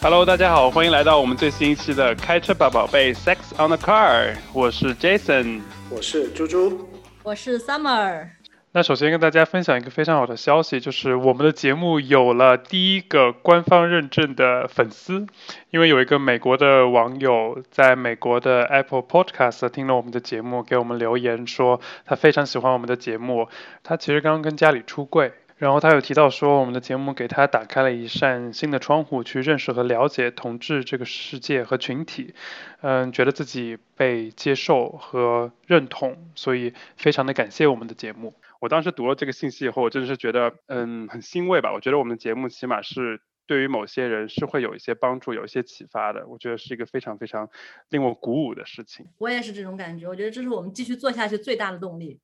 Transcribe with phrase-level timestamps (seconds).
[0.00, 6.88] Hello，大家好，欢迎来到我们最新一期的开车吧宝贝 Sex on the Car，我是 Jason，我是猪猪，
[7.24, 8.28] 我是 Summer。
[8.70, 15.26] 那首先跟大家分享一个非常好的消息，就是我们的节目有了第一个官方认证的粉丝，
[15.70, 23.48] 因为有一个美国的网友在美国的 Apple Podcast 听了我们的节目，给我们留言说他非常喜欢我们的节目，
[23.82, 25.32] 他其实刚刚跟家里出柜。
[25.58, 32.32] 然后他有提到说，我们的节目给他打开了一扇新的窗户，去认识和了解同志这个世界和群体，
[32.80, 38.34] 嗯，觉得自己被接受和认同，所以非常的感谢我们的节目。
[38.60, 41.72] 我当时读了这个信息以后，我真的是觉得，嗯，很欣慰吧。
[41.72, 46.28] 我觉得我们的节目起码是对于某些人是会有一些帮助、有一些启发的。
[46.28, 47.50] 我觉得是一个非常非常
[47.88, 49.06] 令我鼓舞的事情。
[49.18, 52.20] 我也是这种感觉，我觉得这是我们继续做下去最大的动力。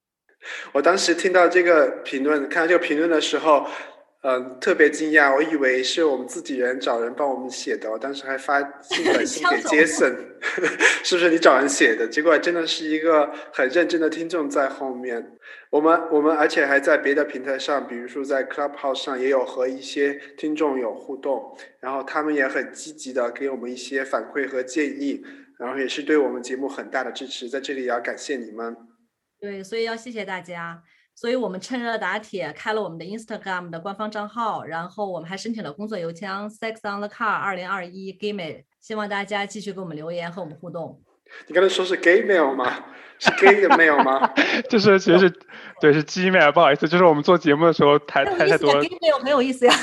[0.73, 3.67] 我当时听到这个评论，看到这个评论的时候，
[4.23, 5.35] 嗯，特别惊讶。
[5.35, 10.17] 我以为是我们自己人找人帮我们写的，我当时还发信短信给杰森，
[11.03, 12.09] 是不是你找人写的？
[12.09, 15.33] 结果真的是一个很认真的听众在后面。
[15.71, 25.25] 我们我们而且还在别的平台上，比如说在 Clubhouse 上也有和一些听众有互动，然后他们也很积极的给我们一些反馈和建议，
[25.59, 27.49] 然后也是对我们节目很大的支持。
[27.49, 28.94] 在这里也要感谢你们。
[29.45, 30.83] 对，所以要谢谢大家。
[31.15, 40.99] 所以我们趁热打铁开了我们的 Instagram 的官方账号，然后我们还申请了工作邮箱 sex on the car 二零二一 gmail，希望大家继续给我们留言和我们互动。
[41.47, 42.87] 你刚才说是 gmail 吗？
[43.19, 44.33] 是 gay 的 mail 吗？
[44.71, 45.33] 就是其实是
[45.79, 48.75] 对是 gmail，不好意思，就是我们做节目的时候太太太多。
[48.83, 49.75] gmail 很有意思呀。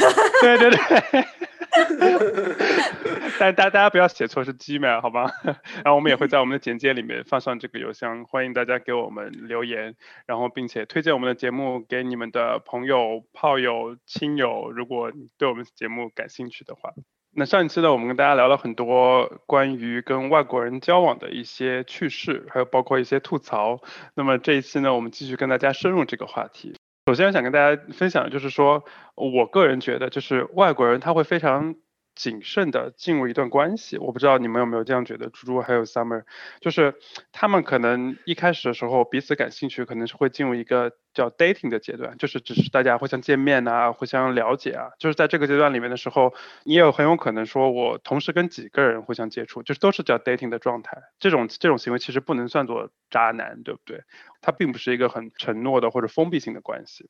[0.42, 1.26] 对 对对。
[3.40, 5.32] 但大大家不要写错，是 Gmail 好吗？
[5.84, 16.92] 然后我们也会在我们的简介里面放上这个邮箱，欢迎大家给我们留言，然后并且推荐我们的节目给你们的朋友、炮友、亲友，如果对我们节目感兴趣的话。
[17.34, 23.80] 那上一期呢，我们跟大家聊了很多关于跟外国人交往的一些趣事，还有包括一些吐槽。
[24.16, 26.76] 那么这一期呢，我们继续跟大家深入这个话题。
[27.08, 28.84] 首先想跟大家分享的就是说，
[29.16, 31.76] 我个人觉得，就是外国人他会非常。
[32.16, 36.24] 谨慎的进入一段关系，我不知道你们有没有这样觉得，猪猪还有 Summer，
[36.60, 36.96] 就是
[37.32, 46.34] 他们可能一开始的时候彼此感兴趣，可能是会进入一个叫 dating 的阶段，就是只是大家互相见面啊，互相了解啊，就是在这个阶段里面的时候，
[46.64, 54.04] 你也很有可能说我同时跟几个人互相接触，就是都是叫 dating 的状态，这种这种行为其实不能算作渣男，对不对？
[54.42, 57.10] 它并不是一个很承诺的或者封闭性的关系。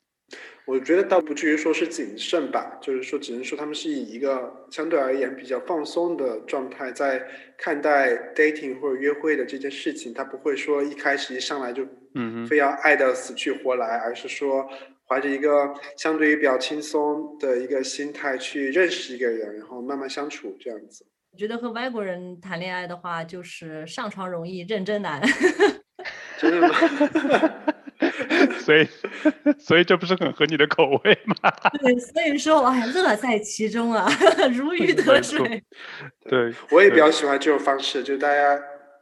[0.65, 7.21] 我觉得倒不至于说是谨慎吧，就是说，只能说他们是以一个相对而言比较放松的状态在
[7.57, 10.13] 看待 dating 或者约会的这件事情。
[10.13, 14.65] 他不会说一开始一上来就，嗯，非要爱的死去活来，而是说
[15.07, 21.05] 怀着一个相对于比较轻松的一个心态去认识一个人，然后慢慢相处这样子。
[21.33, 25.21] 我觉得和外国人谈恋爱的话，就是上床容易认真难。
[26.37, 26.75] 真的吗？
[28.63, 28.87] 所以，
[29.59, 31.51] 所以这不是很合你的口味吗？
[31.81, 34.07] 对，所以说，我还，乐在其中啊，
[34.53, 35.63] 如鱼得水。
[36.29, 38.59] 对，我也比较喜欢这种方式，就大家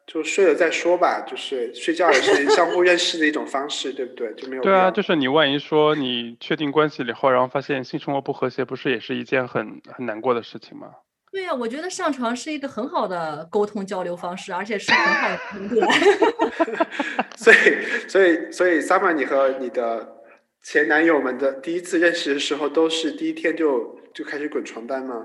[0.07, 4.33] 就睡了再说吧，就是睡觉也是相互认识的一种方式，对不对？
[4.33, 10.87] 就没有对啊，就是你万一说你确定关系了以后，然后发现性生活不和谐，不是也是一件很很难过的事情吗？
[11.31, 15.37] 对呀，我觉得上床是一个很好的沟通交流方式，而且是很好的。
[17.37, 20.17] 所以，所以，所以，Summer，你和你的
[20.63, 25.15] 前男友们的第一次认识的时候，都是第一天就就开始滚床单吗？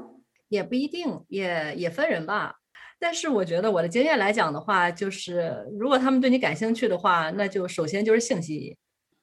[0.49, 2.57] 也不一定，也也分人吧。
[3.01, 8.77] 但是我觉得我的经验来讲的话，就是如果他们对你感兴趣的话，那就首先就是性吸引。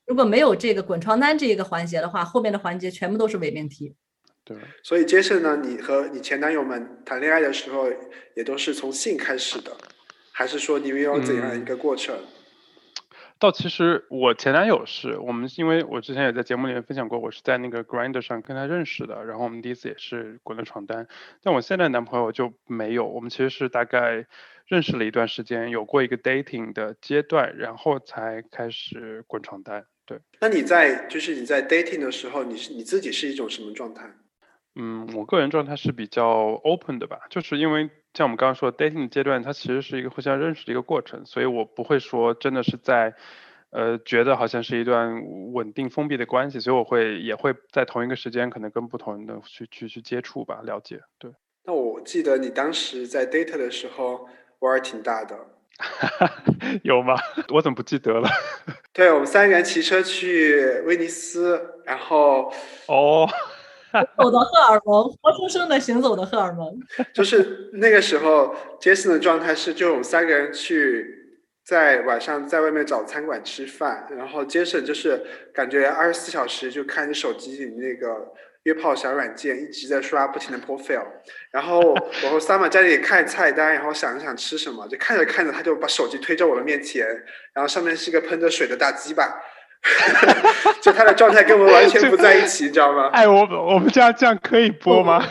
[0.05, 3.95] 如果没有这个滚床单这一个环节的话，后面的环节全部都是伪命题。
[4.43, 7.87] 对，所以接着呢，你和你前男友们谈恋爱的时候，
[8.35, 9.71] 也都是从性开始的，
[10.31, 12.15] 还是说你们有怎样一个过程？
[13.37, 21.07] 到其实我前男友是我们，因为我之前也在节目里面分享过，我是在那个 Grinder 上跟他认识的，然后我们第一次也是滚了床单。
[21.41, 24.27] 但我现在男朋友就没有，我们其实是大概
[24.67, 29.85] 认识了一段时间，有过一个 dating 的阶段，然后才开始滚床单。
[30.05, 34.03] 对，那你在就是你在 dating 的时候，你是你自己是一种什么状态？
[34.75, 36.27] 嗯，我个人状态是比较
[36.63, 43.13] open 的吧，就是因为像我们刚刚说 dating 阶段，它其实是一个互相认识的一个过程，所以我不会说真的是在，
[43.71, 45.21] 呃，觉得好像是一段
[45.51, 51.01] 稳定封闭的关系，所以我会也会在同一个时间可能跟不同人的去去去接触吧，了解。
[51.19, 51.31] 对。
[51.65, 54.27] 那我记得你当时在 date 的时候
[54.59, 55.37] 玩儿挺大的。
[56.83, 57.15] 有吗？
[57.53, 58.29] 我怎么不记得了？
[58.93, 62.53] 对我们三个人骑车去威尼斯，然后
[62.87, 63.27] 哦。
[64.17, 66.79] 走的荷尔蒙，活生生的行走的荷尔蒙。
[67.13, 75.21] 就是那个时候，Jason 的状态是，就我们三个人去在晚上在外面找餐馆吃饭，然后 Jason 就是
[75.53, 78.31] 感觉二十四小时就看着手机里那个
[78.63, 81.07] 约炮小软件，一直在刷，不停的 profile。
[81.51, 87.05] 然后我和 Summer 在那里看菜单，然后想着想吃什么，就看着看着，他就把手机推在我的面前，
[87.53, 89.41] 然后上面是一个喷着水的大鸡巴。
[90.81, 93.09] 就他的状态跟我们完全不在一起，你知道吗？
[93.13, 93.41] 哎，我
[93.73, 95.25] 我们这样这样可以播吗？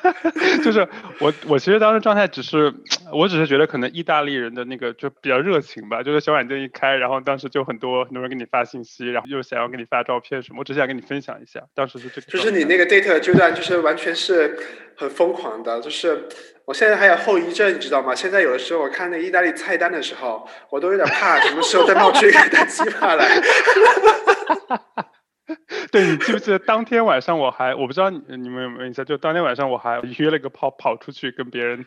[0.64, 0.86] 就是
[1.18, 2.72] 我我其实当时状态只是，
[3.12, 12.26] 我只是觉得可能意大利人的那个就比较热情吧，就是小软件一开，然后当时就很多很多人给你发信息，然后又想要给你发照片什么，我只想跟你分享一下，当时是这个。
[12.26, 14.58] 就是你那个 date 阶段，就是完全是
[14.96, 16.26] 很疯狂的，就是。
[16.70, 18.14] 我现在还有后遗症，你知道吗？
[18.14, 23.26] 现在有的时候我看那意大利菜单的时候，我都有点怕，什么时候再冒出一个大鸡巴来。
[25.90, 31.84] 对你记不记得当天晚上我还我不知道你你们有没有印象，就当天晚上我还约了个炮跑出去跟别人。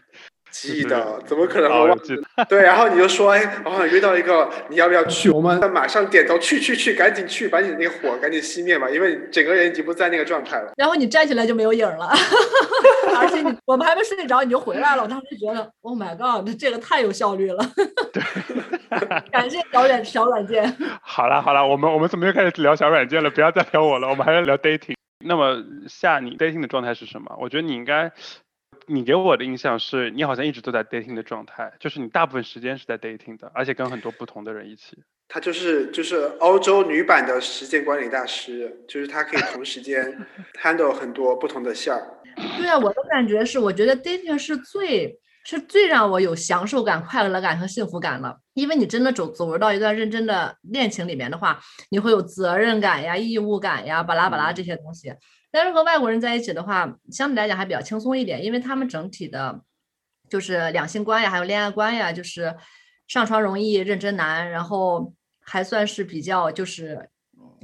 [0.53, 2.15] 记得，怎么可能我忘记？
[2.47, 5.31] 对，然后你就说，哎，我好像约到一个，你要不要去？
[5.31, 10.71] 我们马上点头，去去去，赶紧去，把你那个火赶紧熄灭吧，因为整个人已经不在那个状态了。
[10.77, 12.07] 然后你站起来就没有影了，
[13.17, 17.65] 而且你我们还没睡着你就回来了，我当时就觉得，Oh my god，这这个太有效率了。
[18.13, 18.21] 对，
[19.31, 20.71] 感谢小软小软件。
[21.01, 23.29] 好了好了，我们我们怎么又开始聊小软件了？
[23.31, 24.93] 不要再聊我了，我们还是聊 dating。
[25.25, 25.55] 那么
[25.87, 27.35] 夏，你 dating 的状态是什么？
[27.39, 28.11] 我觉得你应该。
[28.87, 34.97] 你给我的印象是你好像一直都在 dating 的状态，就是你大部分时间是在 dating 的，而且跟很多不同的人一起。
[35.29, 40.25] 他就是就是欧洲女版的时间管理大师，就是他可以同时间
[40.61, 42.19] handle 很多不同的线儿。
[42.57, 48.37] 对啊，我的感觉是，我觉得 dating 是最是最让我有享受感、快乐感和幸福感了。
[48.53, 51.59] 因为你真的走走入到一段认真的恋情里面的话，
[51.89, 55.11] 你会有责任感呀、义务感呀、巴拉巴拉这些东西。
[55.55, 59.61] 但是和外国人在一起的话，相对来讲还比较轻松一点，因为他们整体的，
[60.27, 62.55] 就是两性观呀，还有恋爱观呀，就是
[63.07, 67.07] 上床容易认真难，然后还算是比较就是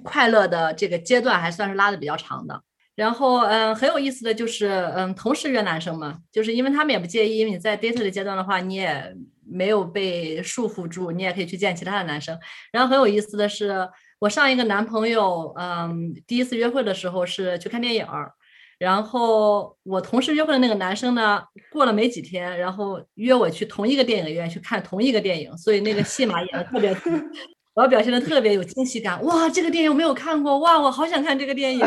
[0.04, 2.62] 快乐的这个阶段还算是拉的比较长的。
[2.94, 12.38] 然后嗯，很有意思的就是嗯，同时约男生嘛，就是因为他们也不介意，因为你在 date 的阶段的话，你也没有被束缚住，你也可以去见其他的男生。
[12.72, 13.90] 然后很有意思的是。
[14.20, 18.32] 我上一个男朋友，嗯，第一次约会的时候是去看电影儿，
[18.78, 26.94] 然后我同事约会的那个男生呢，过了没几天，然后约我去同一个电影院去看同一个电影，所以那个戏码演的特别，
[27.76, 29.24] 我要表现的特别有惊喜感。
[29.24, 31.86] 哇，这个电影我没有看过，哇，我好想看这个电影。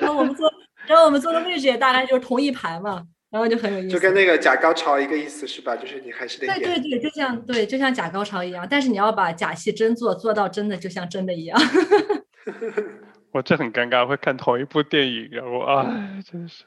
[0.00, 0.52] 然后我们坐，
[0.86, 3.04] 然后我们坐的位置也大概就是同一排嘛。
[3.30, 5.76] 然后就很有意思，就跟那个假高潮一个意思是吧？
[5.76, 11.60] 就是你还是得对对对，就像对，就像假高潮一样，但是你要把假戏真做，做到真的就像真的一样。
[13.32, 15.84] 我这很尴尬，会看同一部电影，然后啊，
[16.24, 16.64] 真的是。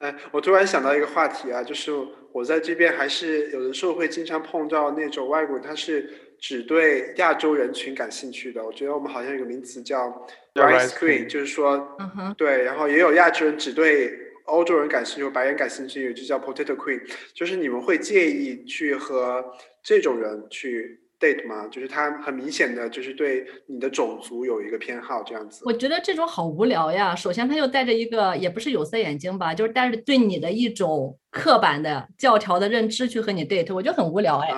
[0.00, 1.90] 哎，我突然想到一个话题啊，就是
[2.32, 8.62] 我在这边还是有的时候会经常碰到那种外国人，他是只对亚洲人群感兴趣的。
[8.62, 14.30] 我觉得我们好像有个名词叫 rice queen，就是说，嗯哼，对，然后也有亚洲人只对。
[14.46, 17.00] 欧洲人感兴趣，白人感兴趣，就叫 Potato Queen。
[17.34, 19.44] 就是你们会介意去和
[19.82, 21.66] 这种人去 date 吗？
[21.68, 25.62] 就是他很明显的就是对你的种族有一个偏好，这样子。
[25.64, 27.14] 我觉得这种好无聊呀。
[27.14, 34.50] 首先，他又带着一个也不是有色眼镜吧，就是带着对你的一种刻板的教条的认知去和你 date，我觉得很无聊哎。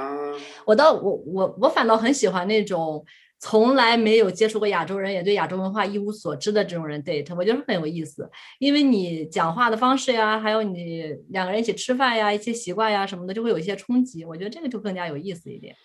[0.64, 3.04] 我倒我我我反倒很喜欢那种。
[3.46, 15.76] 从来没有接触过亚洲人，也对亚洲文化一无所知的这种人 date，我觉得很有意思，因为你讲话的方式呀，还有你两个人一起吃饭呀，一些习惯呀什么的，就会有一些冲击，我觉得这个就更加有意思一点。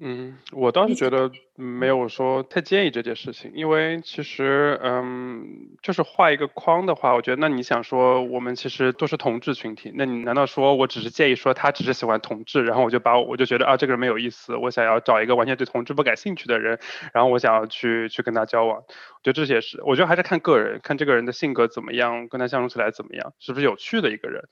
[0.00, 16.78] 嗯，我倒是觉得没有说太介意这件事情，因为其实，嗯，就是画一个框的话，我觉得那你想说我们其实都是同志群体，那你难道说我只是介意说他只是喜欢同志，然后我就把我就觉得啊这个人没有意思，我想要找一个完全对同志不感兴趣的人，
[17.12, 18.84] 然后我想要去去跟他交往，我
[19.24, 24.44] 觉得这些是，我觉得还是看个人，看这个人的性格怎么样，跟他相处起来怎么样，是不是有趣的一个人。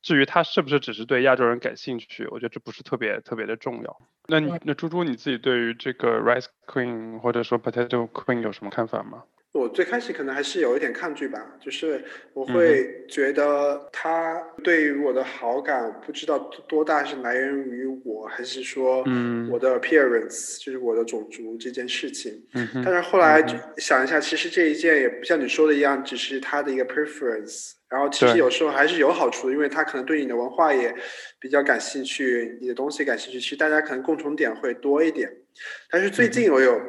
[0.00, 3.96] 至于他是不是只是对亚洲人感兴趣，我觉得这不是特别特别的重要。
[4.28, 9.24] 那你那猪猪你自己对于这个 rice queen 或者说 potato queen 有什么看法吗？
[9.52, 19.04] 我最开始可能还是有一点抗拒吧，就是我会觉得他对于我的好感不知道多大是来源于我还是说
[19.48, 22.32] 我的 appearance 就是我的种族这件事情。
[22.84, 23.40] 但是后来
[23.76, 27.74] 想一下，其实这一件也不像你说的一样，只是他的一个 preference。
[27.88, 30.92] 然后其实有时候还是有好处的，因为他可能对你的文化也
[31.38, 35.32] 比较感兴趣，你的东西感兴趣，其实大家可能共同点会多一点。
[35.90, 36.80] 但是最近我有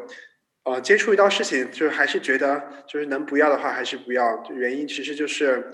[0.64, 4.44] 呃，接触一道事情，就是还是觉得就是能不要的话还是不要。
[4.50, 5.70] 原因其实就是，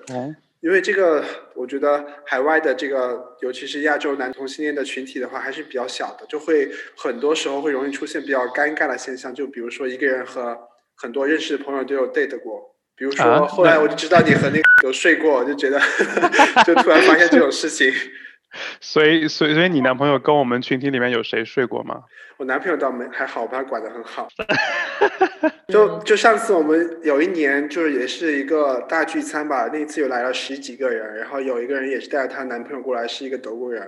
[0.59, 1.23] 因为这个，
[1.55, 9.33] 我觉得海外的这个，尤其是亚洲男同性恋的群体的话，还是比较小的，就会很多时候会容易出现比较尴尬的现象。
[9.33, 10.59] 就比如说一个人和
[10.95, 15.79] 很多认识的朋友都有 date 过，比如说后来我就知道你和那个有睡过，我就觉得
[16.67, 17.89] 就突然发现这种事情。
[18.81, 22.03] 所以，所以，所以你男朋友跟我们群体里面有谁睡过吗？
[22.37, 24.27] 我男朋友倒没还好，把他管得很好。
[25.69, 33.81] 就就上次我们有一年，就是也是一个大聚餐吧，那次有来了十几个人，然后有一个人也是带着她男朋友过来，是一个德国人。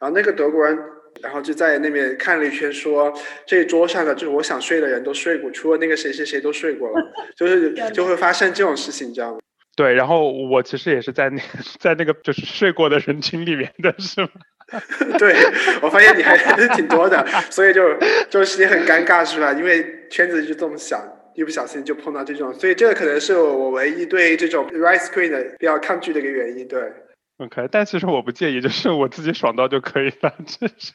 [0.00, 0.76] 然后那个德国人，
[1.22, 3.12] 然后就在那边看了一圈，说
[3.46, 6.94] 这桌上的就是我想睡的人都睡过，除了那个谁谁谁都睡过了，
[7.36, 9.38] 就是 就会发生这种事情，你知道吗？
[9.78, 11.40] 对，然后我其实也是在那
[11.78, 14.28] 在那个就是睡过的人群里面的是吗？
[15.20, 15.32] 对，
[15.80, 17.96] 我发现你还是挺多的，所以就
[18.28, 19.52] 就是你很尴尬是吧？
[19.52, 21.00] 因为圈子就这么小，
[21.36, 26.66] 一不小心就碰到这种，所以这个可能是我唯一对这种 rice queen 的比较抗拒的一个原因。
[26.66, 26.92] 对
[27.36, 30.92] ，OK，但其实我不介意，就是我自己爽到就可以了，真是。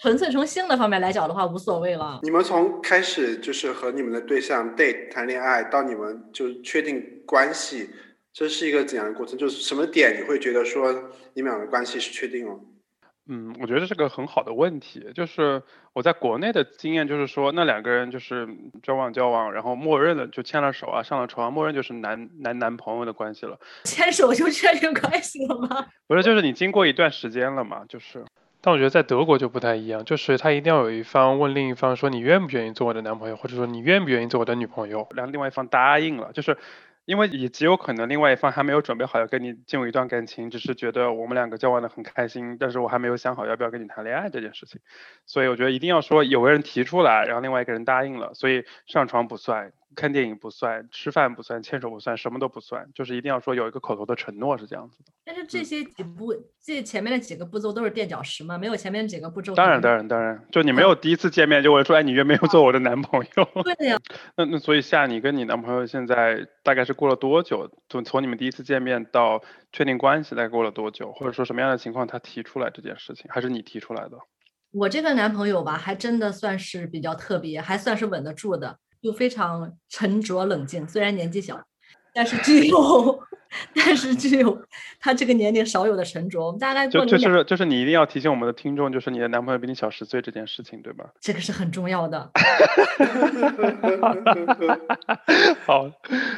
[0.00, 2.20] 纯粹从性的方面来讲的话，无所谓了。
[2.22, 7.90] 你们从开始就是和你们的对象 date 谈恋爱，到你们就确定关系，
[8.32, 9.36] 这是一个怎样的过程？
[9.36, 10.92] 就是什么点你会觉得说
[11.34, 12.54] 你们两个关系是确定了？
[13.30, 15.04] 嗯，我觉得这是个很好的问题。
[15.16, 15.60] 就是
[15.92, 18.48] 我在国内的经验就是说，那两个人就是
[18.84, 23.58] 交往交往，然后默认了就牵了手啊，上了床，默认就是男男男朋友的关系了。
[23.82, 25.86] 牵手就确定关系了吗？
[26.06, 28.24] 不是，就是你经过一段时间了嘛，就是。
[28.68, 36.58] 但我觉得在德国就不太一样，就是他一定要有一方问另一方说你愿不愿意做我的男朋友，或者说你愿不愿意做我的女朋友，然后另外一方答应了，就是
[37.06, 44.82] 因为也极有可能另外一方还没有准备好要跟你进入一段感情，只是觉得我们两个交往的很开心，但是我还没有想好要不要跟你谈恋爱这件事情，
[45.24, 49.72] 所以我觉得一定要说有个人提出来，然后另外一个人答应了，所以上床不算。
[49.96, 55.12] 看电影不算，吃饭不算，牵手不算，什么都不算，就是一定要说有一个口头的承诺是这样子的。
[55.24, 58.56] 但是这些几步，这前面的几个步骤都是垫脚石吗？
[58.58, 59.54] 没有前面几个步骤？
[59.54, 63.48] 当然，当然，当然，就你没有第一次见面就会说，哎，你愿不愿意做我的男朋友？
[63.64, 63.98] 对的呀。
[64.36, 67.70] 那那所以夏，你跟你男朋友现在大概是过了多久？
[67.88, 69.42] 从从你们第一次见面到
[69.72, 71.12] 确定关系，大概过了多久？
[71.12, 74.18] 或者说什么样的情况他提出来这件事情，还是你提出来的？
[74.70, 78.78] 我这个男朋友吧，还真的算是比较特别，还算是稳得住的。
[79.02, 81.60] 就非常沉着冷静，虽然年纪小，
[82.12, 83.20] 但是具有，
[83.74, 84.60] 但是具有
[85.00, 86.46] 他这个年龄少有的沉着。
[86.46, 91.06] 我们大概就就是就是你一定要提醒我们的听众，就是你的男朋友比你小十岁这件事情，对吧？
[91.20, 92.30] 这个是很重要的。
[95.64, 95.90] 好，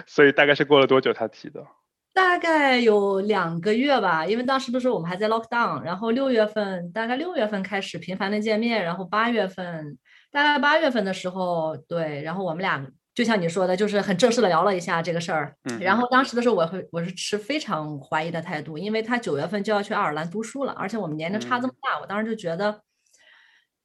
[0.06, 1.64] 所以大概是过了多久他提的？
[2.12, 9.98] 大概有两个月吧，因为当时的时候我们还在 lock down，然后六月份大概六月份开始频繁的见面，然后八月份。
[10.32, 12.86] 大概八月份的时候，对，然后我们俩
[13.16, 15.56] 就像你说的，就是很正式的聊了一下这个事儿。
[15.64, 15.80] 嗯。
[15.80, 22.80] 然后当时的时候，我会我是持非常怀疑的态度，因为他九月份就要去爱尔兰读书了，而且我们年龄差这么大，我当时就觉得，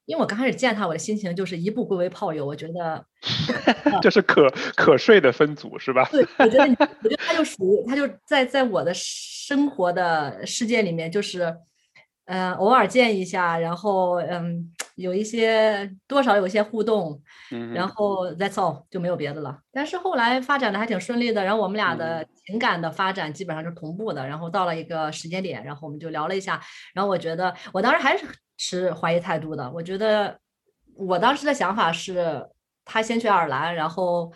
[0.06, 3.06] 因为我刚开始见他，我的心情就是一步归为炮友，我觉得
[4.02, 6.08] 这是可可睡的分组是吧？
[6.12, 6.64] 对，我觉得
[7.04, 11.56] 我觉得他就属于他就在在我的生活的世界里面，就是
[12.26, 14.72] 嗯偶尔见一下，然后嗯。
[14.96, 17.22] 有一些多少有些互动，
[17.74, 19.60] 然后 that's all 就没有别的了。
[19.70, 24.26] 但是后来发展的还挺顺利的，然后我们俩的情感的发展基本上是同步的。
[24.26, 26.62] 然后到了一个时间点，然后我们就聊了一下。
[26.94, 28.26] 然后我觉得我当时还是
[28.58, 29.72] 持怀疑态度的。
[29.72, 30.40] 我觉得
[30.96, 32.46] 我当时的想法是，
[32.84, 34.32] 他先去爱尔兰，然后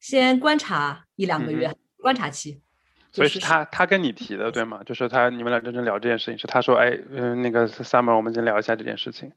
[0.00, 2.60] 先观察一两个月，观察期。
[3.12, 4.82] 所以是他他跟你提的对吗？
[4.84, 9.30] 就是他你们俩真正聊这件事情，是他说，哎，嗯，那个 summer，我们先聊一下这件事情。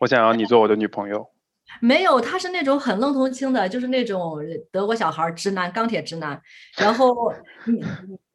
[0.00, 1.24] 我想要你做我的女朋友，
[1.80, 4.38] 没有，他是那种很愣头青的，就是那种
[4.72, 6.42] 德国小孩，直男，钢铁直男。
[6.76, 7.32] 然后，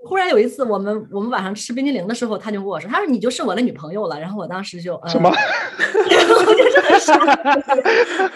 [0.06, 4.20] 忽然有一次，我们我们晚上吃冰激凌的时候，他就跟我说，他说你就是我的女朋友了。
[4.20, 5.30] 然后我当时就什么？
[5.34, 8.32] 我就是很傻。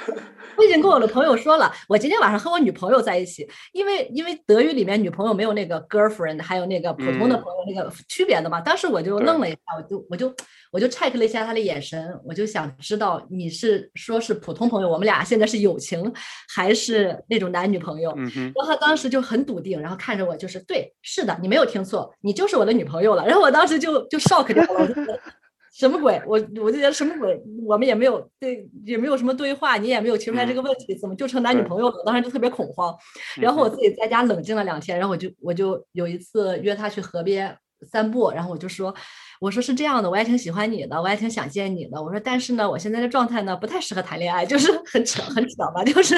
[0.57, 8.59] 我已经跟我的朋友说了，我今天晚上和我女朋友在一起，因为因为德语里面女朋友没有那个 girlfriend，还有那个普通的朋友那个区别的嘛。
[8.59, 10.33] 当时我就愣了一下，我就我就。
[10.71, 16.13] 我就 check 了一下他的眼神，我就想知道你是说是普通朋友，我们俩现在是友情，
[16.53, 18.13] 还是那种男女朋友？
[18.15, 23.25] 然后他当时就很笃定，然后看着我就是对，是的，你没有听错，你就是我的女朋友了。
[23.25, 25.19] 然后我当时就就 shock 掉了，我就觉得
[25.71, 26.21] 什么鬼？
[26.25, 27.39] 我我就觉得什么鬼？
[27.67, 32.03] 我们也没有对，也没有什么对话，你也没有提出来这个问题，怎么就成男女朋友了？
[32.05, 32.95] 当时就特别恐慌。
[33.37, 37.55] 然后我自己在家冷静了两天，然后我就我就有一次约他去河边
[37.91, 38.93] 散步，然后我就说。
[39.39, 42.03] 我说是这样的，我也挺喜欢你的，我也挺想见你的。
[42.03, 46.13] 我说，但是呢，我现在的状态呢，不太适合谈恋爱，就是很扯，很扯吧，就是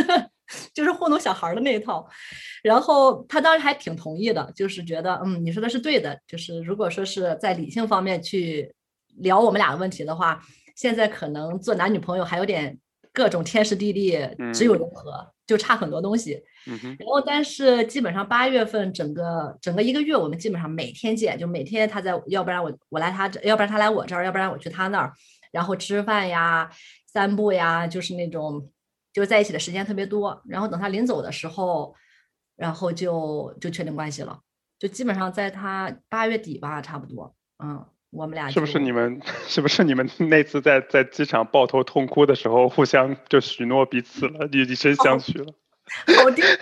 [0.74, 2.08] 就是糊弄小孩的那一套。
[2.63, 8.74] 然后他当时还挺同意的，就是觉得嗯，你说的是对的，就是如果说是在理性方面去
[9.17, 10.41] 聊我们俩的问题的话，
[10.75, 12.77] 现在可能做男女朋友还有点
[13.12, 14.17] 各种天时地利，
[14.53, 16.41] 只有融合，就差很多东西。
[17.00, 25.12] 然后，但是基本上八月份整个整个一个月，我们基本上每天见，就每天他在，要不然我我来他这，要不然他来我这儿，要不然我去他那儿，
[25.51, 26.70] 然后吃饭呀、
[27.12, 28.70] 散步呀，就是那种
[29.13, 30.41] 就在一起的时间特别多。
[30.47, 31.95] 然后等他临走的时候，
[32.55, 34.39] 然后就就确定关系了，
[34.77, 37.35] 就基本上在他八月底吧，差不多。
[37.63, 45.53] 嗯，我们俩是不是你们 是不是你们 那次在在机场抱头痛哭的时候，互相就许诺彼此了，以身相许了？
[46.15, 46.57] 好丢脸！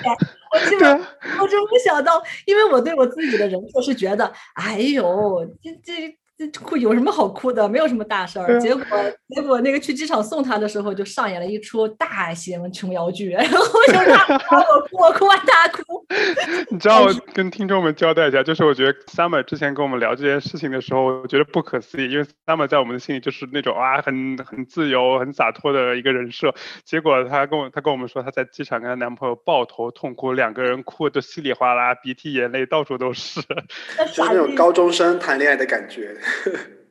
[0.51, 0.99] 我基本
[1.39, 6.18] 我真没想到，因为我对我自己的人设是觉得，哎呦，这这。
[6.63, 7.67] 哭有什么好哭的？
[7.67, 8.59] 没有什么大事儿。
[8.59, 8.83] 结果
[9.27, 16.05] 结果那个去机场送他的时候，就上演了一出大型琼瑶剧， 然后就让 我哭，我哭完大哭。
[16.69, 26.53] 你知道， 跟听众们交代一下，就是我觉得 Summer 之前跟我们聊这件事情的时候，我觉得不可思议，因为 Summer 在我们的心里就是那种啊，很很自由、很洒脱的一个人设。
[26.83, 36.15] 结果她跟我她跟我们说，她在机场跟她男朋友抱头痛哭，两个人哭的稀里哗啦，鼻涕眼泪到处都是，就是那种高中生谈恋爱的感觉。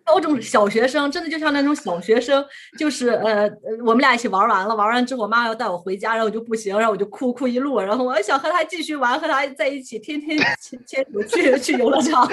[0.05, 2.43] 高中小学生真的就像那种小学生，
[2.79, 3.47] 就是呃，
[3.85, 12.27] 我们俩一起玩完了，玩完之后我妈要带我回家，然后我就不行，然后我就哭哭一路，然后我还想和他继续玩，和他在一起，天天牵牵手去去游乐场，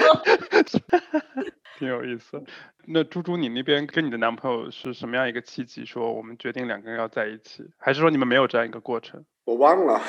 [1.78, 2.42] 挺有意思。
[2.86, 9.22] 那猪猪，你那边跟你的男朋友是什么样一个契机，说我们决定两个人要在一起，还是说你们没有这样一个过程？
[9.46, 10.02] 我忘了，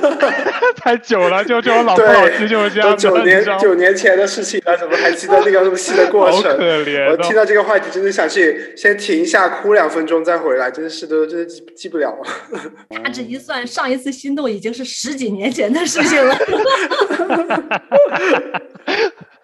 [0.80, 2.96] 太久了，就这种老夫老妻就是这样。
[2.96, 6.56] 九年九年前的事情了，怎么还记得那个那么细的过程？
[6.56, 7.10] 可怜。
[7.10, 12.22] 我听到这个话题，真的想去先停一下，哭两分钟再回来，真是的，真的记记不了了。
[13.04, 16.34] 他这一算，上一次心动已经是十几年前的事情了。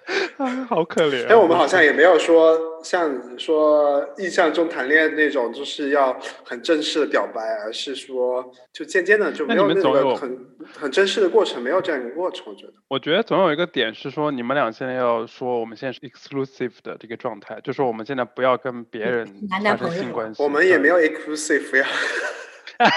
[0.68, 1.26] 好可怜！
[1.28, 10.38] 但，我们好像也没有说像说印象中谈恋爱那种，就是要很正式的表白，而是说就渐渐的就没有那个很
[10.72, 12.46] 很正式的过程，没有这样一个过程。
[12.48, 19.26] 我觉得，我觉得总有一个点是说，你们俩现在要说我们现在是 exclusive 的这个状态，就是我们现在不要跟别人
[19.60, 20.42] 发生性关系。
[20.42, 21.86] 我们也没有 exclusive 呀。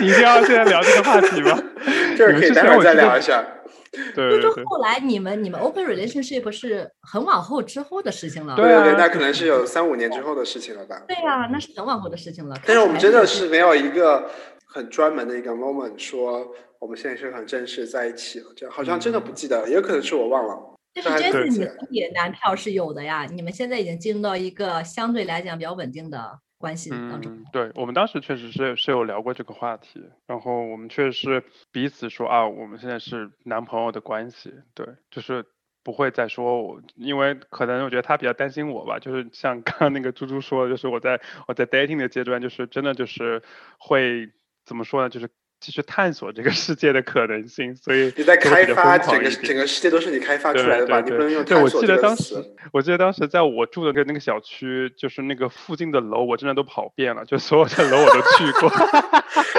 [0.00, 1.62] 你一定要现在聊这个话题吗？
[2.16, 3.44] 就是可以待会儿再聊一下。
[4.14, 8.54] 对，就是后来你们你们 open relationship 是很往后之后的事情了。
[8.54, 11.02] 对对，那可能是有三五年之后的事情了吧？
[11.08, 12.56] 对呀，那是很往后的事情了。
[12.64, 14.30] 但是我们真的是没有一个
[14.66, 16.46] 很专门的一个 moment 说
[16.78, 20.56] 我们现在是很正式在一起了，这样好像真的不记得，也有可能是我忘了。
[20.94, 26.38] 就是 Jason，你和你男票是有的呀，你们现在已经进入到一个相对来讲比较稳定的。
[26.60, 35.44] 关系当中，对我们当时确实是是有聊过这个话题，然后我们确实是彼此说啊，我们现在是男朋友的关系，对，就是
[35.82, 41.18] 不会再说我，因为可能我觉得他比较担心我吧，就是像刚刚那个猪猪说的，就是我在
[41.48, 43.42] 我在 dating 的阶段，就是真的就是
[43.78, 44.30] 会
[44.66, 45.28] 怎么说呢，就是。
[45.60, 51.00] 继续探索这个世界的可能性，所以你在开发整个整个世界都是你开发出来的吧？
[51.02, 52.42] 你不能用探索这个词。
[52.72, 58.70] 我记得当时在我住的那那个小区，就是那个附近的楼，我真的都跑遍了，就所有的楼我都去过。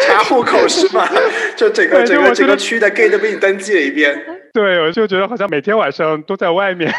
[0.07, 1.07] 查户口是吗？
[1.55, 4.40] 就整个整个整个区的 gay 都被你登记了一遍。
[4.53, 6.91] 对，我就觉得好像每天晚上都在外面，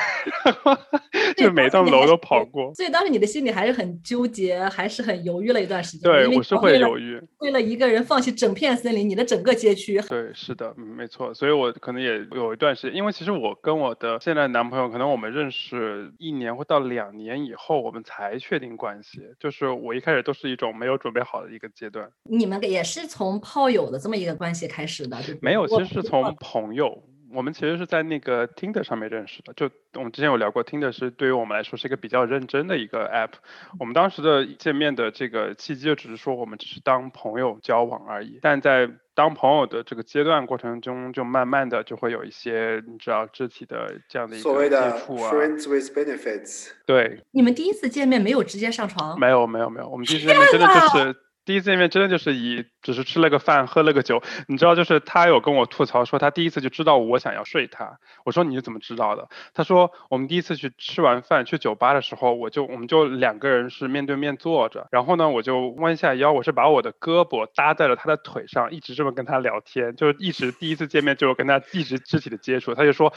[1.36, 2.72] 就每栋楼都跑过。
[2.74, 6.10] 所以当时你的心里还是很纠结，还是很犹豫了一段时间。
[6.10, 7.20] 对，我是会犹豫。
[7.38, 10.00] 为了一个人放弃整片森林，你的整个街区。
[10.08, 11.34] 对，是的，没错。
[11.34, 19.20] 所以我可能也有一段时间，因为其实我跟我的现在男朋友，可能我们认识一年或到两年以后，我们才确定关系。
[19.38, 22.08] 就是我一开始都是一种没有准备好的一个阶段。
[22.24, 25.18] 你们也是从炮友的这么一个关系开始的？
[25.40, 27.02] 没有，其实是从朋友。
[27.34, 33.32] 我们其实是在那个 Tinder 上面认识的，就我们之前有聊过，Tinder 是对于我们来说是一个比较认真的一个 app。
[33.78, 45.32] 我们当时的见面的这个契机就只是说我们只是当朋友交往而已，但在当朋友的这个阶段过程中，就慢慢的就会有一些你知道肢体的这样的一个接触啊。
[45.32, 46.70] Friends with benefits。
[46.86, 47.22] 对。
[47.30, 49.18] 你们第一次见面没有直接上床？
[49.18, 51.16] 没有没有没有，我们第一次见面真的就是。
[51.44, 57.98] 第一次见面真的就是以只是吃了个饭喝了个酒，你知道，就是他有跟我吐槽说他第一次就知道我想要睡他。
[58.24, 59.28] 我说你是怎么知道的？
[59.52, 72.74] 他说我们第一次去吃完饭去酒吧的时候，我就我们就两个人是面对面坐着，然后呢我就弯下腰，我是把我的胳膊搭在了他的腿上，一直这么跟他聊天，就是一直第一次见面就跟他一直肢体的接触。
[72.74, 73.12] 他就说，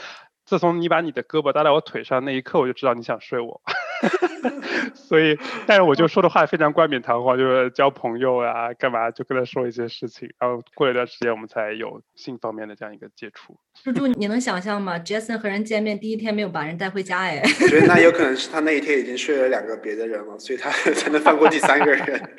[0.46, 3.60] 自从你把你的胳膊搭在我腿上那一刻，我就知道你想睡我。
[4.94, 13.58] 所以，但是我就说的话非常冠冕堂皇，就是交朋友啊，干嘛就跟他说一些事情，然后过了一段时间，我们才有性方面的这样一个接触。
[13.82, 22.30] 猪猪，你能想象吗？Jason 和人见面第一天没有把人带回家，哎，我觉得 那有可能是他那一天已经睡了两个别的人了，所以他 才能放过第三个人。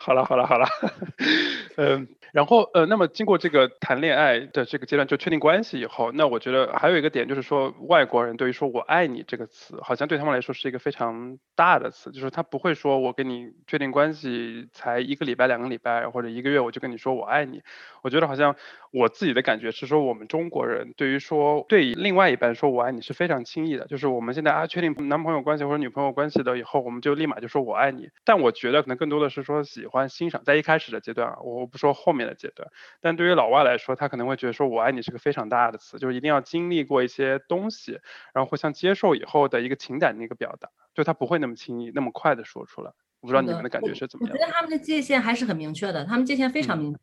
[0.00, 0.66] 好了好了好了，
[1.76, 2.08] 嗯。
[2.32, 17.62] 然后呃，那么经过这个谈恋爱的这个阶段，就确定关系以后，那我觉得还有一个点就是说，外国人对于说我爱你这个词，好像对他们来说是一个非常大的词，就是他不会说我跟你确定关系才一个礼拜、两个礼拜或者一个月，我就跟你说我爱你。
[18.02, 18.56] 我觉得好像
[18.92, 28.08] 我自己的感觉是说，我们中国人对于说对另外一半说我爱你是非常轻易的，就是我们现在啊确定男朋友关系或者女朋友关系的以后，我们就立马就说我爱你。
[28.24, 32.68] 但我觉得可能更多的是说喜欢欣赏，在一开始的阶段啊，我不说后面的阶段。
[33.00, 38.00] 但对于老外来说，他可能会觉得说我爱你是个非常大的词，就是一定要经历过一些东西，
[38.32, 42.92] 然后互相接受以后的一个情感的一个表达，就他不会那么轻易那么快的说出来。
[43.20, 44.32] 我不知道你们的感觉是怎么样？
[44.32, 47.00] 我觉得他们的界限还是很明确的，他们界限非常明确。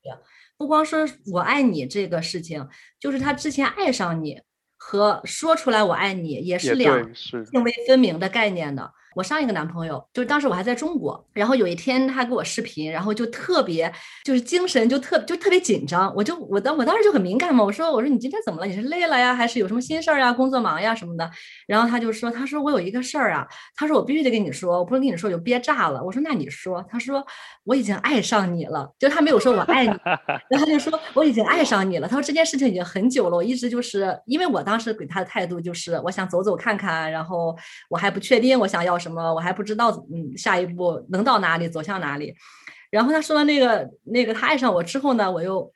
[0.57, 2.67] 不光说我爱你这个事情，
[2.99, 4.41] 就是他之前爱上你
[4.77, 7.13] 和说出来我爱你也是两
[7.51, 8.91] 泾渭分明的概念的。
[9.17, 13.91] 我上一个男朋友，就是当时我还在中国，然后有一天他给我视频，然后就特别
[14.23, 18.67] 就是精神就特就特别紧张，我就我当我当时就很敏感嘛，我说我说你今天怎么了？
[18.67, 20.31] 你是累了呀，还是有什么心事儿呀？
[20.31, 21.27] 工作忙呀什么的？
[21.65, 26.03] 然后他就说，他说我有一个事儿啊，他说我必须得跟你说，我不能跟你说就憋炸了。
[26.03, 27.25] 我说那你说，他说
[27.63, 29.93] 我已经爱上你了，就他没有说我爱你，
[30.47, 32.07] 然后他就说我已经爱上你了。
[32.07, 37.57] 他说这件事情已经很久了，我一直就是因为我当时给他的态度就是我想走走看看，然后
[37.89, 39.06] 我还不确定我想要什。
[39.07, 39.33] 什么？
[39.33, 42.35] 我还不知道，嗯，下一步能到哪里，走向哪里。
[42.89, 45.69] 然后他说的那个那个，他爱上我之后呢，我又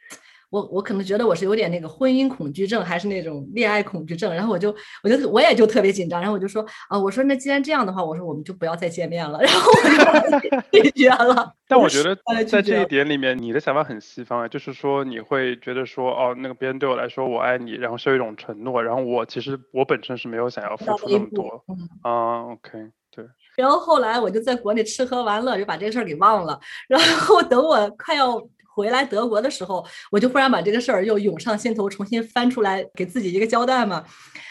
[0.49, 4.33] 我我可能觉得我是有点那个婚姻恐惧症，还是那种恋爱恐惧症。
[4.33, 6.21] 然后我就我就我也就特别紧张。
[6.21, 9.39] 然后我就说啊，我说那既然这样的话，我说我们就不要再见面了。
[9.43, 11.53] 然后我就拒绝了。
[11.67, 12.17] 但我觉得
[12.47, 21.63] 在这一点里面，你的想法很西方啊，就是说你会觉得说哦，那个别人对我来说我爱你，然后是有一种承诺，然后我其实我本身是没有想要付出那么多
[22.03, 22.51] 啊。
[22.53, 22.91] OK。
[23.57, 26.59] 然后后来我就在国内吃喝玩乐，就把这个事儿给忘了。
[26.87, 28.41] 然后等我快要
[28.73, 34.03] 回来德国的时候，我就忽然把这个事儿又涌上心头，重新翻出来给自己一个交代嘛。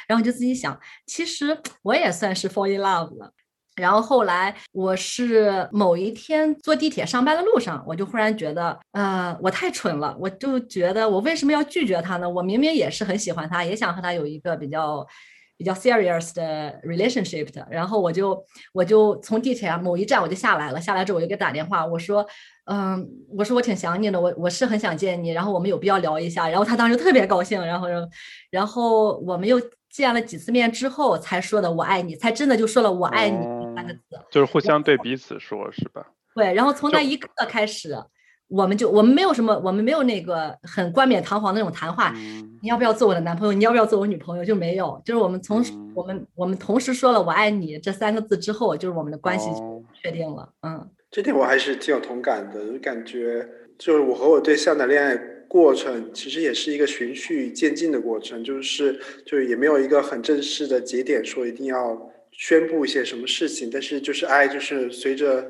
[0.06, 3.32] 然后就自己想，其实我也算是 fall in love 了。
[3.76, 10.14] 然后后来我是某一天坐地铁上班的路上，我就忽然觉得，呃，我太蠢了。
[10.20, 12.28] 我就觉得我为什么要拒绝他呢？
[12.28, 15.06] 我明明也是很喜欢他，也想和他有一个比较。
[15.61, 18.42] 比较 serious 的 relationship 的，然后我就
[18.73, 22.27] 我就从地铁某一站我就下来了，下来之后我就给打电话，我说，
[22.64, 27.88] 嗯，我说我挺想你的，我我是很想见你，然后我们有必要聊一下，然后他当时特别高兴，然后
[28.51, 33.44] 然后我们又见了几次面之后才说的我爱你，才真的就说了我爱你
[33.77, 36.07] 三个字，就是互相对彼此说，是吧？
[36.35, 37.94] 对，然后从那一刻开始。
[38.50, 42.12] 我们就我们没有什么，我们没有那个很冠冕堂皇的那种谈话。
[42.62, 43.52] 你要不要做我的男朋友？
[43.54, 44.44] 你要不要做我女朋友？
[44.44, 49.48] 就没有，就是我们从我们我们同时说了“我爱你”这三个字之后，就是我们的关系
[50.02, 50.48] 确定了。
[50.62, 55.16] 嗯，这点我还是挺有同感的，感觉就是我和我对象的恋爱
[55.48, 65.48] 过程，其实也是一个循序渐进的过程，就是就是也没有一个很正式的节点说一定要宣布一些什么事情，但是就是爱就是随着。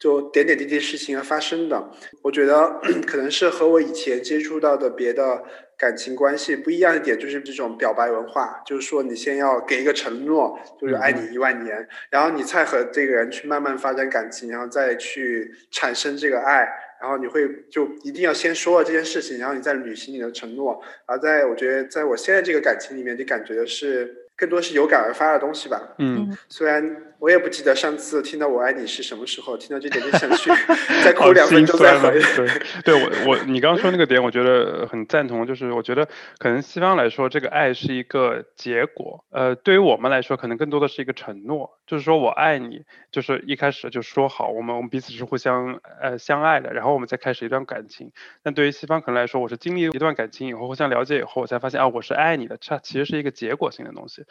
[0.00, 1.90] 就点点滴滴事情而发生的，
[2.22, 5.44] 我觉得 可能是和我以前接触到的别的
[5.76, 16.66] 感情关系不一样的点，就是这种表白文化，就是说你先要给一个承诺，就是爱你一万年，然后你再和这个人去慢慢发展感情，然后再去产生这个爱，
[16.98, 20.82] 然后你会就一定要先说了这件事情，然后你再履行你的承诺。
[21.04, 25.94] 而在我觉得，在我现在这个感情里面，就感觉的是更多是有感而发的东西吧。
[25.98, 27.08] 嗯，虽然。
[27.20, 30.50] 我也不记得上次听到“我爱你”是什么时候，听到这点就想去
[31.04, 32.18] 再哭两分钟再回。
[32.34, 32.48] 对，
[32.82, 35.46] 对我我你刚刚说那个点，我觉得很赞同。
[35.46, 48.12] 就是我觉得可能西方来说，这个爱是一个结果，呃，对于我们来说，可能更多的是一个承诺，就是说我爱你，就是一开始就说好，我们我们彼此是互相呃相爱的，然后我们再开始一段感情。
[48.42, 54.24] 但对于西方可能来说，我是经历一段感情以后，互相了解以后，我才发现啊，我是爱你的，它其实是一个结果性的东西。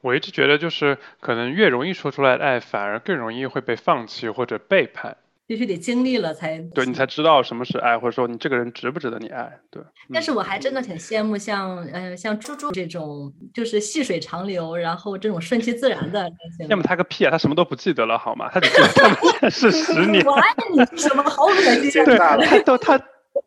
[0.00, 5.16] 我一直觉得，就是可能越容易说出来的爱，反而更容易会被放弃或者背叛。
[5.48, 9.60] 必须得经历了才对你才知道什么是爱，或者说你这个人值不值得你爱。
[9.70, 9.80] 对。
[10.12, 16.28] 但是我还真的挺羡慕像呃像猪猪这种，就是细水长流，然后这种顺其自然的。
[16.58, 17.30] 羡慕他个屁啊！
[17.30, 18.50] 他什么都不记得了好吗？
[18.52, 20.24] 他只记得他们 认识十年。
[20.26, 21.22] 我爱你什么？
[21.22, 21.54] 好恶
[21.88, 22.02] 心！
[22.04, 23.00] 对，他都他。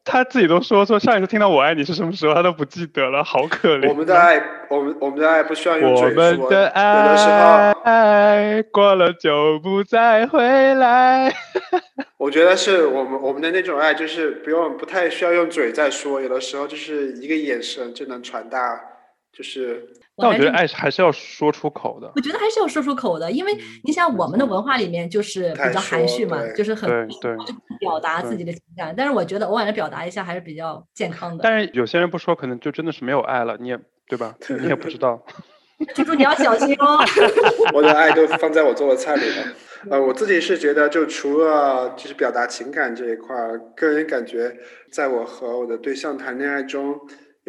[0.10, 3.88] 他自己都说说上一次听到我爱你是什么时候，他都不记得了，好可怜。
[3.88, 6.24] 我们的爱，我们我们的爱不需要用嘴说。
[6.24, 11.32] 我们的爱过了就不再回来。
[12.18, 18.82] 我觉得是我们我们的那种爱，就是不用不太需要用嘴再说，有的时候就是一个眼神就能传达，
[19.32, 19.88] 就是。
[20.20, 22.12] 但我觉得爱还是要说出口的。
[22.16, 26.90] 我觉得还是要说出口的，因为你想我们的文化里面就是比较含蓄嘛，就是很
[27.22, 27.36] 对
[27.80, 28.94] 表达自己的情感。
[28.96, 31.42] 但是我觉得偶尔的表达一下还是比较健康的。
[31.44, 34.36] 但是有些人不说，可能就真的是没有爱了，你也对吧？
[34.60, 35.24] 你也不知道。
[35.96, 37.00] 猪猪你要小心哦。
[37.74, 39.46] 我的爱都放在我做的菜里了。
[39.90, 44.58] 呃，我自己是觉得，就除了就是表达情感这一块儿，个人感觉，
[44.92, 47.00] 在我和我的对象谈恋爱中。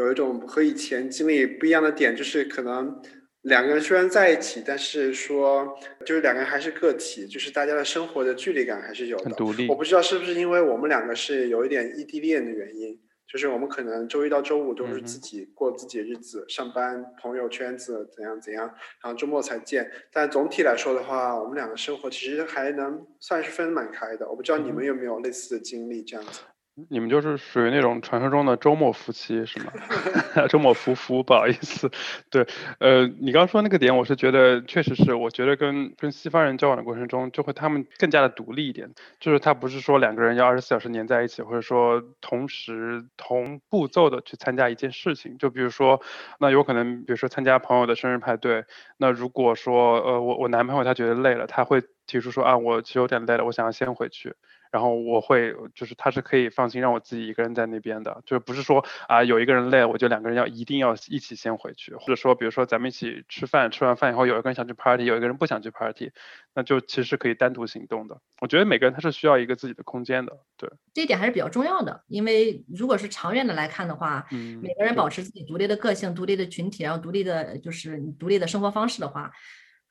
[0.01, 3.01] 有一种和以前经历不一样的点，就是可能
[3.43, 9.31] 两个人虽然在一起，但是说就是两个人还是个体，就是大家的生活的距离感还是有的。
[9.33, 9.69] 独立。
[9.69, 12.99] 我不知道是不是因为我们两个是有一点异地恋的原因，
[13.31, 18.67] 就是我们可能周一到周五都是自己过自己的日子，上班、朋友圈子怎样怎样，
[19.03, 19.91] 然后周末才见。
[20.11, 24.29] 但总体来说的话，我们两个生活其实还能算是分得蛮开的。
[24.29, 26.41] 我不知道你们有没有类似的经历这样子。
[26.89, 29.73] 你们就是属于那种传说中的周末夫妻是吗？
[30.49, 31.91] 周末夫妇，不好意思。
[32.31, 32.47] 对，
[32.79, 45.37] 呃，你刚刚说那个点，我是觉得确实是，我觉得跟跟西方人交往的过程中，就会他们更加的独立一点，就是他不是说两个人要二十四小时黏在一起，或者说同时同步骤的去参加一件事情。
[45.39, 46.01] 就比如说，
[46.39, 48.65] 那有可能，比如说参加朋友的生日派对，
[48.97, 54.35] 那如果说，呃，我我男朋友他觉得累了，他会提出说啊，我其实有点累了，我想要先回去。
[54.71, 66.13] 然后我会，就是他是可以放心让我自己一个人在那边的，就是不是说啊有一个人累，我就两个人要一定要一起先回去，或者说比如说咱们一起吃饭，吃完饭以后有一个人想去 party，有一个人不想去 party，
[66.55, 68.21] 那就其实可以单独行动的。
[68.41, 79.33] 我觉得每个人他是需要一个自己的空间的，对，这一点还是比较重要的，因为如果是长远的来看的话，嗯，每个人保持自己独立的个性、独立的群体，然后独立的就是独立的生活方式的话。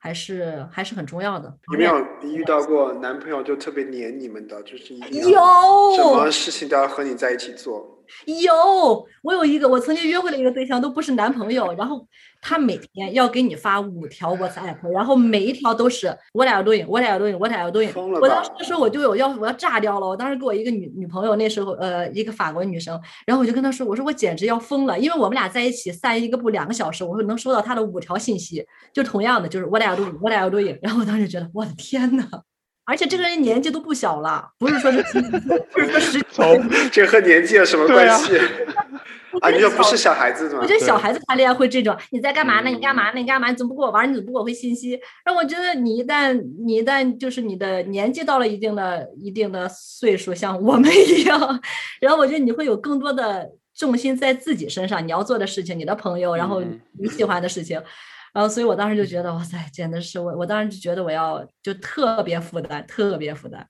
[0.00, 1.54] 还是还是很重要的。
[1.72, 4.98] 有没有遇到过男朋友就特别黏你们的，就是一
[5.30, 5.38] 有
[5.94, 7.99] 什么事情都要和你在一起做？
[8.26, 12.06] 有，我有一个，我曾经约会的一个对象，都不是男朋友，然后
[12.40, 16.86] 他每天要给你发五条 WhatsApp，然后每一条都是 What are you doing?
[16.86, 17.38] What are you doing?
[17.38, 18.20] What are you doing?
[18.20, 30.18] 我当时说我就有要我要炸掉了，我当时给我一个女女朋友，那时候呃一个法国女生，然后我就跟她说，我说我简直要疯了，因为我们俩在一起散一个步两个小时，我说能收到她的五条信息，就同样的就是 What are you doing?
[30.18, 30.78] What are you doing?
[30.82, 32.26] 然后我当时觉得我的天呐！
[32.90, 36.20] 而且这个人年纪都不小了，不是说是不是说十
[36.90, 38.36] 这和年纪有什么关系？
[39.40, 40.58] 啊，你又不是小孩子吗？
[40.60, 42.68] 我觉得小孩子谈恋爱会这种，你在干嘛呢？
[42.68, 43.20] 你干嘛呢？
[43.20, 43.48] 你干嘛？
[43.48, 44.10] 你怎么不跟我玩？
[44.10, 44.98] 你怎么不给我回信息？
[45.24, 51.60] 让我觉得你一旦你一旦就是你的年纪到了一定的一定的岁数，像我们一样，
[52.00, 56.60] 然后我觉得你会有更多的重心在自己身上，你要做的事情，你的朋友，然后
[56.98, 57.80] 你喜欢的事情。
[58.32, 60.36] 然后，所以我当时就觉得，哇塞，简直是我！
[60.36, 63.66] 我当时就觉得我要就特别负担，特别负担。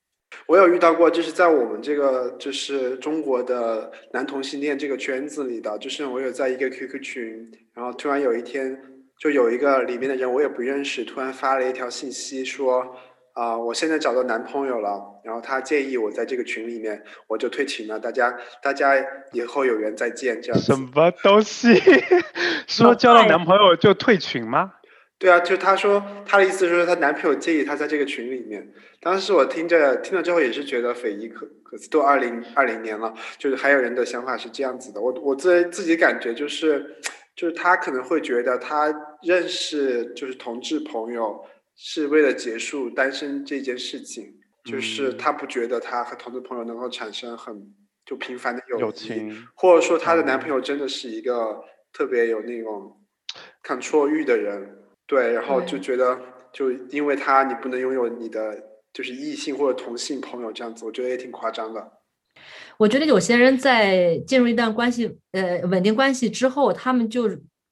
[0.46, 8.80] 我有遇到过，就是在我们这个就是中国的男同性恋这个圈子里的，就是我有在一个 QQ 群，然后突然有一天，
[9.18, 12.96] 就有一个里面的人我也不认识，突然发了一条信息说。
[13.32, 17.98] 啊，我现在找到男朋友了，然后他建议我在这个群里面，我就退群了。
[17.98, 18.94] 大家，大家
[19.32, 20.60] 以后有缘再见，这样。
[20.60, 21.80] 什么东西？
[22.66, 24.72] 说交到男朋友就退群吗？
[25.18, 28.72] 对啊，就他说他的意思是说，他男朋友建议他在这个群里面。
[29.00, 35.00] 当时我听着听了之后也是觉得匪夷可可思，都二零二零年了，就是还有人的想法是这样子的。
[35.00, 36.96] 我我自自己感觉就是，
[37.36, 41.44] 就是他可能会觉得他认识就是同志朋友。
[41.82, 51.58] 是为了结束单身这件事情，就是他不觉得他和同志朋友能够产生很就频繁的友情，或者说她的男朋友真的是一个
[51.90, 53.00] 特别有那种
[53.62, 56.20] control 欲的人，对，然后就觉得
[56.52, 58.62] 就因为他你不能拥有你的
[58.92, 61.92] 就是异性或者同性朋友这样子，我觉得也挺夸张的。
[62.76, 67.26] 我觉得有些人在进入一段关系呃稳定关系之后，他们就。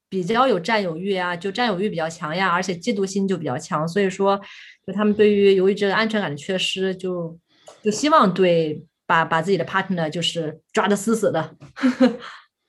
[0.09, 4.41] 比较有占有欲啊，就占有欲比较强呀，而且嫉妒心就比较强，所以说，
[4.87, 7.39] 就他们对于由于这个安全感的缺失，就
[7.83, 11.57] 就希望对把把自己的 partner 就是抓的死死的。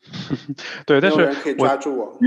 [0.87, 2.17] 对，但是可以抓住我。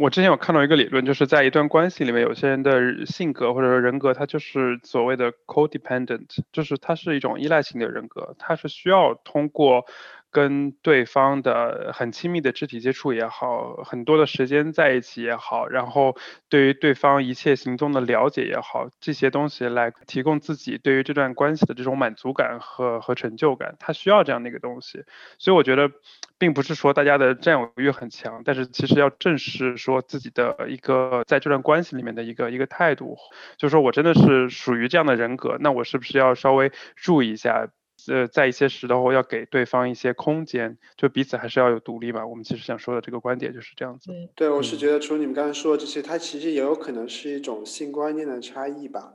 [0.00, 9.84] 我之前有看到一个理论，就是在一段关系里面，有些人的性格或者说人格，他就是所谓的 codependent，就是他是一种依赖性的人格，他是需要通过
[10.30, 16.16] 跟对方的很亲密的肢体接触也好，很多的时间在一起也好，然后
[16.48, 25.04] 对于对方一切行踪的了解也好，这些东西来提供自己对于这段关系的这种满足感和和成就感，他需要这样的一个东西。
[25.38, 25.90] 所以我觉得，
[26.38, 33.16] 并不是说大家的占有欲很强，但是其实要正视说自己的一个在这段关系里面的一个一个态度，
[33.56, 37.68] 就是说我真的是属于这样的人格，那我是不是要稍微注意一下？
[38.08, 42.26] 呃，在一些时候要给对方一些空间，就彼此还是要有独立吧。
[42.26, 44.10] 我们其实想说的这个观点就是这样子。
[44.34, 49.14] 对，我是觉得除了你们刚才说的这些，它其实也有可能是一种性观念的差异吧。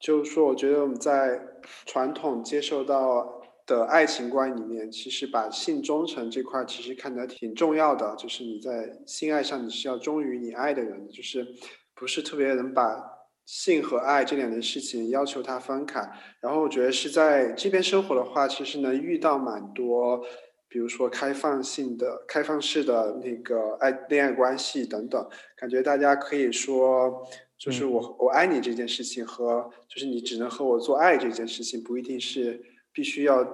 [0.00, 1.40] 就是说，我觉得我们在
[1.86, 8.16] 传统接受到的爱情观里面，其实把性忠诚这块其实看得挺重要的。
[8.16, 11.46] 就是你在性爱上你是要忠于你爱的人，就是
[11.94, 13.11] 不是特别能把。
[13.44, 16.00] 性和爱这两件事情要求他分开，
[16.40, 20.24] 然后我觉得是在这边生活的话，其实能遇到蛮多，
[20.68, 27.26] 比如说开放性的、开放式的那个爱恋爱关系等等，感觉大家可以说，
[27.58, 33.44] 就是我我爱你这件事情和就是你只能和我做爱这件事情，不一定是必须要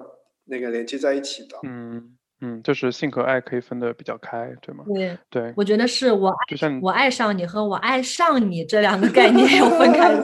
[0.44, 1.58] 那个连接在一起的。
[1.62, 2.17] 嗯。
[2.40, 4.84] 嗯，就是性和爱可以分得比较开，对吗？
[4.86, 10.14] 对对，我觉得是我就像我爱上你和我爱上你这两个概念要分开。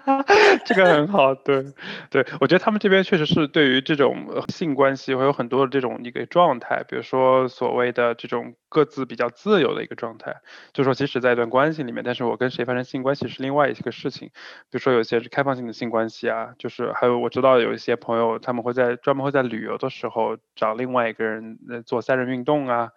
[0.64, 1.64] 这个很好，对
[2.10, 10.36] 对，我觉得他们这边确实是对于这种性关系会有很多的这种一个状态，比如说所谓的这种各自比较自由的一个状态，
[10.72, 14.32] 就是说即使在一段关系里面，但是我跟谁发生性关系是另外一个事情，比
[14.72, 20.36] 如说有些是开放性的性关系啊，就是还有我知道有一些朋友他们会在专门会在旅游的时候。
[20.56, 22.90] 找另外一个人做三人运动啊，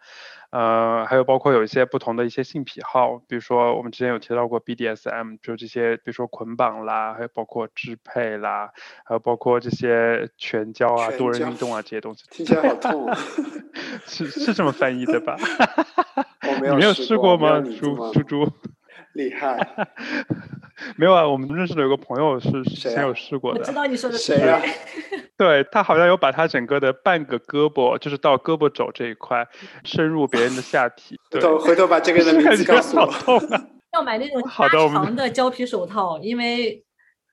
[0.53, 8.71] 呃，还有包括有一些不同的一些性癖好，比如说我们之前有提到过 BDSM，就这些，比如说捆绑啦，还有包括支配啦，
[9.03, 13.09] 还有包括这些拳交啊、多人运动啊这些东西，听起来好痛，
[14.05, 15.35] 是是这么翻译的吧？
[16.47, 17.59] 我没有没有试过吗？
[17.59, 18.47] 猪猪猪，
[19.13, 19.57] 厉害。
[20.97, 23.59] 没有啊，我们认识的有个朋友是之前有试过的。
[23.59, 24.61] 我知道你说的谁啊？
[25.37, 29.45] 对他好像有把他整个的半个胳膊，就是到胳膊肘这一块，
[29.83, 31.17] 深入别人的下体。
[31.31, 33.11] 回头回头把这个人的名字告诉我。
[33.93, 36.83] 要买那种加长的胶皮手套，因为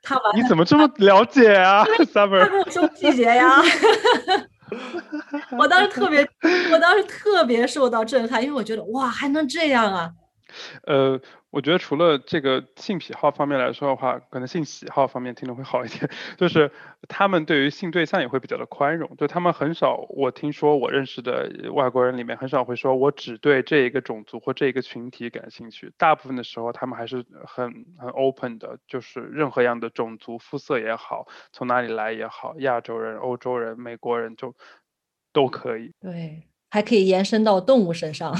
[0.02, 0.36] 他玩。
[0.36, 3.62] 你怎么这么了解啊？Summer，他跟我说季节呀。
[5.58, 6.26] 我当时特别，
[6.72, 10.10] 我当时特别受到震撼，因为我觉得哇，还能这样啊。
[10.86, 11.20] 呃。
[11.50, 16.08] 我觉得除了这个性癖好方面来说的话，可能性喜好方面听着会好一点。
[16.38, 16.70] 就是
[17.08, 25.92] 他们对于性对象也会比较的宽容，就他们很少，我听说我认识的外国人里面很少会说我只对这一个种族或这一个群体感兴趣。
[25.98, 34.54] 大部分的时候他们还是很很 open 的，就是任何样的种族肤色也好，从哪里来也好，亚洲人、欧洲人、美国人就
[35.32, 35.92] 都可以。
[36.00, 36.49] 对。
[36.70, 38.33] 还可以延伸到动物身上，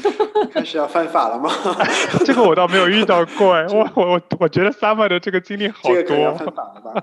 [0.52, 1.50] 开始要犯法了吗？
[2.24, 6.16] 这个我倒没有遇到过哎，我我我我觉得 Summer 的这个经历好多。
[6.16, 7.02] 要犯法了吧？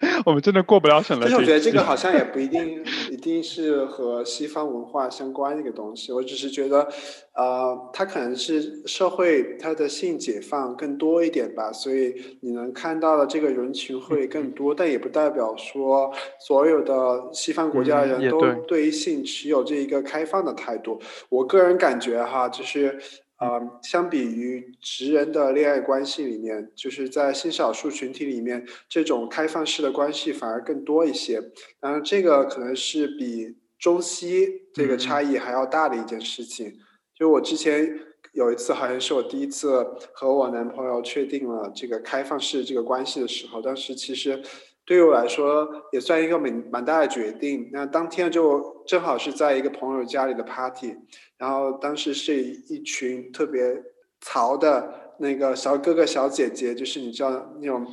[0.24, 1.26] 我们真的过不了审了。
[1.26, 6.10] 但是我觉得这个好像也不一定一定是和西方文化相关一个东西。
[6.10, 6.88] 我只是觉得，
[7.34, 14.74] 呃，它可能是社会它的性解放更多一点吧，所以你能看到的这个人群会更多。
[14.74, 20.98] 但也不代表说所有的西方国家的人都对于性持有这一个开放的态度。
[21.28, 22.98] 我个人感觉哈，就是。
[23.40, 31.40] 啊，相比于直人的恋爱关系里面，就是在性少数群体里面，这种开放式的关系反而更多一些。
[31.80, 36.78] 当然，这个可能是比中西这个差异还要大的一件事情。
[37.14, 37.98] 就我之前
[38.34, 44.42] 有一次，好像是我第一次和我男朋友确定了这个开放式这个关系的时候，当时其实。
[44.90, 47.70] 对于我来说也算一个蛮蛮大的决定。
[47.72, 50.96] 那当天就正好是在一个朋友家里的 party，
[51.38, 53.80] 然后当时是一群特别
[54.20, 57.86] 潮的那个小哥哥小姐姐，就是你知道那种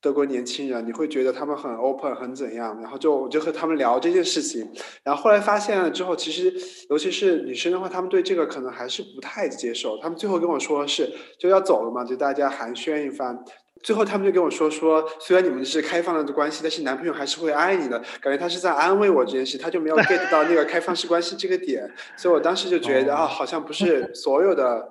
[0.00, 4.68] 德国年轻人，你会觉得他们很 open 很怎样，然后就我就和他们聊这件事情，
[5.04, 6.52] 然后后来发现了之后，其实
[6.90, 9.96] 尤其是女生的话，他们对这个可能还是不太接受。
[9.98, 13.44] 他们最后跟我说是就要走了嘛，就大家寒暄一番。
[13.82, 17.98] 最后他们就跟我说说，虽然你们是开放的关系，但是男朋友还是会爱你的。
[18.20, 21.90] 感觉他是在安慰我这件事，他就没有 get 到那个开放式关系这个点。
[22.16, 24.88] 所以我当时就觉得啊，好像不是所有的，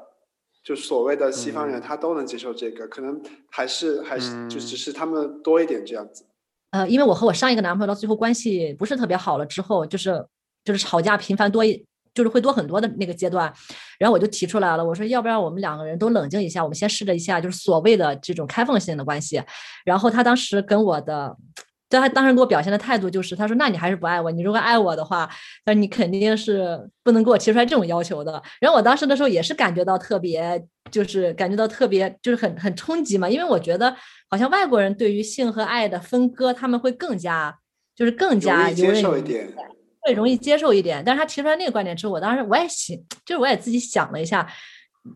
[0.63, 6.25] 就所谓的西方人他都能接受这个，可能还是还是就只是他们多一点这样子。
[6.71, 10.25] 呃，因为我和我上一个男朋友到最后关系不是特别好了之后，就是
[10.63, 11.85] 就是吵架频繁多一。
[12.13, 13.51] 就是会多很多的那个阶段，
[13.99, 19.41] 然后我就提出来了，我说要不然我们两个人都冷静一下，我们先试着一下，就是所谓的这种开放性的关系。
[19.85, 21.35] 然后他当时跟我的
[21.89, 24.31] 他当时给我表现的态度就是，他说：“那你还是不爱我？
[24.31, 25.29] 你如果爱我的话，
[25.65, 33.93] 那你肯定是不能给我提出来这种要求的。”然后我当时的时候也是感觉到特别，就是感觉到特别，就是很很冲击嘛，因为我觉得
[34.29, 37.53] 好像外国人对于性和爱的分割，他们会更加
[37.93, 39.53] 就是更加接受一点，
[40.02, 41.04] 会容易接受一点。
[41.06, 44.47] 但是他提出来那个观点之后，我当时我也想，就是我也自己想了一下。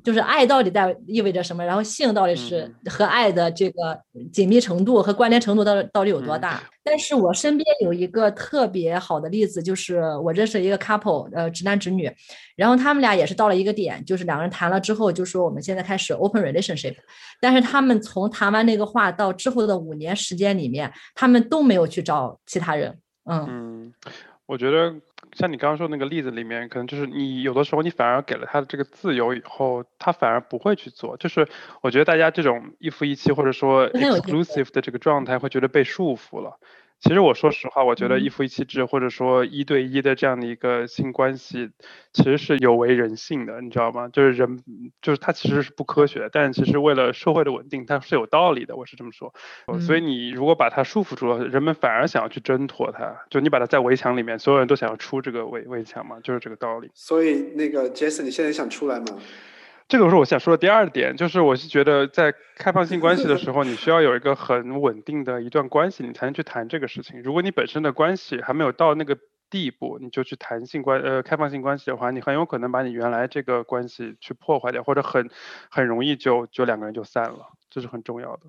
[0.03, 1.63] 就是爱到底在意味着什么？
[1.63, 3.95] 然后性到底是和爱的这个
[4.33, 6.63] 紧密程度和关联程度到到底有多大？
[6.83, 12.11] 但是我身边有一个特别好的例子，就是我认识一个 couple，呃，直男直女，
[12.55, 16.95] 然后他们俩也是到了一个点，就是两个人谈了之后，就说我们现在开始 open relationship，
[17.39, 22.97] 但是他们从谈完那个话到之后的五年时间里面，他们都没有去找其他人。
[23.29, 23.93] 嗯，
[24.45, 24.95] 我觉得。
[25.33, 31.17] 像你刚刚说那个例子里面，可能就是你有的时候你反而给了他的这个自由以后，他反而不会去做。
[31.17, 31.45] 就是
[31.81, 36.57] 我觉得大家这种一夫一妻或者说 exclusive 的这个状态，会觉得被束缚了。
[37.05, 41.69] 其实我说实话，我觉得一夫一妻制或者说一对一的这样的一个性关系，
[42.11, 44.07] 其实是有违人性的，你知道吗？
[44.07, 44.63] 就是人，
[45.03, 48.75] 就是它其实是不科学的，但其实为了社会的稳定，它是有道理的。
[48.75, 49.31] 我是这么说。
[49.79, 53.15] 所以你如果把它束缚住了，人们反而想要去挣脱它。
[53.29, 56.89] 就你把它在围墙里面，所有人都想要出这个围围墙嘛，就是这个道理。
[56.95, 59.05] 所以那个 Jason，你现在想出来吗？
[59.87, 67.21] 这个是我想说的第二点，就是我是觉得在开放性关系的时候，你需要有一个很稳定的一段关系，你才能去谈这个事情。
[67.21, 69.15] 如果你本身的关系还没有到那个
[69.49, 75.29] 地步，你就去谈性关呃开放性关系的话，你很有可能把你原来这个关系去破坏掉，或者很
[75.69, 78.41] 很容易就就两个人就散了，这是很重要的。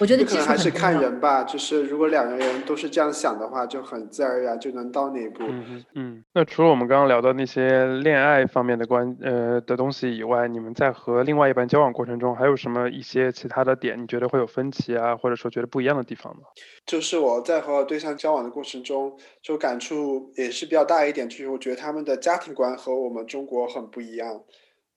[0.00, 5.44] 我觉得可能还是看人吧，就是如果两个人都是这样想的话，就很自然而然就能到那一步。
[5.46, 6.24] 嗯嗯。
[6.32, 16.42] 那除了我们刚刚聊的那些恋爱方面的关呃的东西以外，你们在和另外一半交往过程中，还有什么一些其他的点，你觉得会有分歧啊，或者说觉得不一样的地方吗？
[16.86, 24.40] 就是我在和对象交往的过程中，就感触也是比较大一点，就是我觉得他们的家庭观和我们中国很不一样。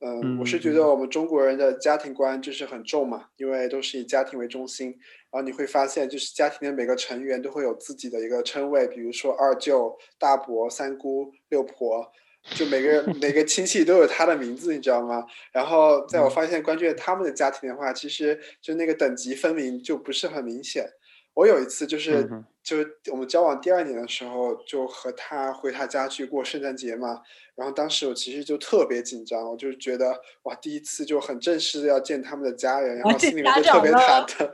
[0.02, 4.88] 嗯，我是觉得我们中国人的家庭观就是很重嘛，因为都是以家庭为中心。
[5.32, 12.12] 然后你会发现，就是家庭的每个成员都会有自己的一个称谓，比如说二舅、大伯、三姑、六婆，
[12.56, 15.26] 就每个每个亲戚都有他的名字，你知道吗？
[15.54, 20.86] 然后在我发现关注他们的家庭的话，其实就那个等级分明就不是很明显。
[21.34, 22.30] 我有一次就是，
[22.64, 27.22] 就是我们交往第二年的时候，就和他回他家去过圣诞节嘛。
[27.56, 34.52] 然后当时我其实就特别紧张，我就觉得哇，第一次就很正式的要见他们的家人，然后心里面就特别忐忑。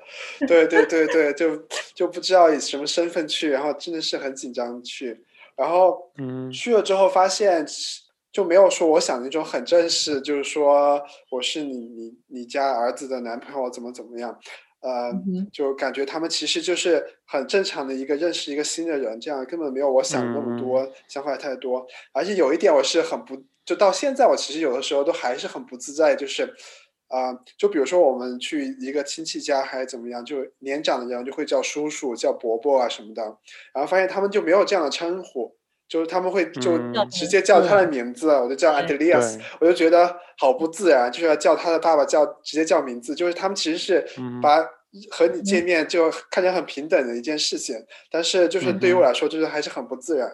[0.48, 1.58] 对对对对，就
[1.96, 5.24] 就不知道以什么身份去，然后真的是很紧张去。
[5.56, 6.12] 然后
[6.54, 7.66] 去了之后发现，
[8.32, 14.40] 就没有说我想那种很正式，就是说我是你你你家儿子的男朋友怎么怎么样。
[14.82, 15.14] 呃，
[15.54, 21.86] 就感觉他们其实就是很正常的一个认识一个新的人，这样根本没有我想的那么多，想法太多。
[22.12, 26.52] 而且有一点我是很不，就到现在我其实有的时候都还是很不自在，就是
[27.08, 33.22] 啊，就比如说我们去一个亲戚家还是怎么样，就年长的人就会叫叔叔、叫伯伯啊什么的，
[33.74, 35.56] 然后发现他们就没有这样的称呼，
[35.92, 36.80] 就是他们会就
[37.12, 44.08] 直接叫他的名字，我就叫 Adelias，我就觉得好不自然，就是要叫他的爸爸叫直接叫名字，就是他们其实是
[44.42, 44.66] 把。
[45.10, 47.74] 和你见面就看起来很平等的一件事情，
[48.12, 50.30] 但是就是对于我来说，就是还是很不自然。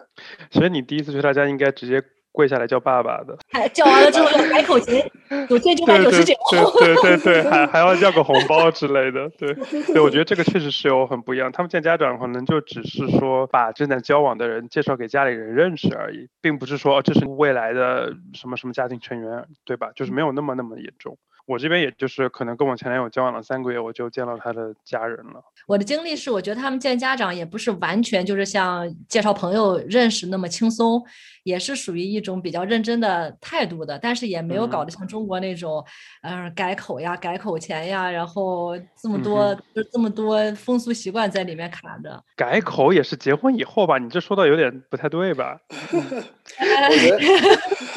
[0.50, 2.02] 所以你第一次去他家，应该直接
[2.32, 3.36] 跪下来叫爸爸的。
[3.50, 5.02] 还叫完了之后要改口型，
[5.48, 6.34] 九千九百九十九。
[6.78, 9.28] 对对对，还 还要要个红包之类的。
[9.38, 9.52] 对
[9.92, 11.50] 对，我觉得这个确实是有很不一样。
[11.52, 19.90] 他们见家长可能就只是说把正在交往的人介绍给家里人认识而已，并不是说这是未来的什么什么家庭成员，对吧？
[19.94, 21.18] 就是没有那么那么严重。
[21.48, 25.42] 我这边也就是可能跟我前男友交往了三个月，我就见到他的家人了。
[25.66, 31.02] 我的经历是，我觉得他们见家长也不是完全就是像介绍朋友认识那么轻松，
[31.44, 35.82] 也是属于一种比较认真的态度的，但是也没有搞得像中国那种，
[36.20, 42.22] 嗯，改口呀、改口钱呀，然后这么多就这么多风俗习惯在里面卡着。
[42.36, 43.96] 改口也是结婚以后吧？
[43.96, 45.58] 你这说的有点不太对吧？
[46.86, 47.18] 我觉得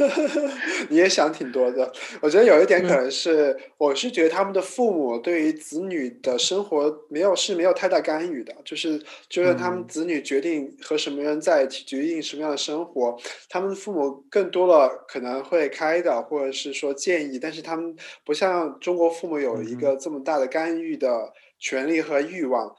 [0.89, 1.91] 你也想挺多的。
[2.21, 13.17] 我觉得有一点可能是，我是觉得他们的父母对于子女的生活没有是没有太大干预的，就是就是他们子女决定和什么人在一起，决定什么样的生活，
[13.49, 22.75] 他们的父母更多了可能会开导或者是说建议，但是他们不像中国父母有一个这么大的干预的权利和欲望，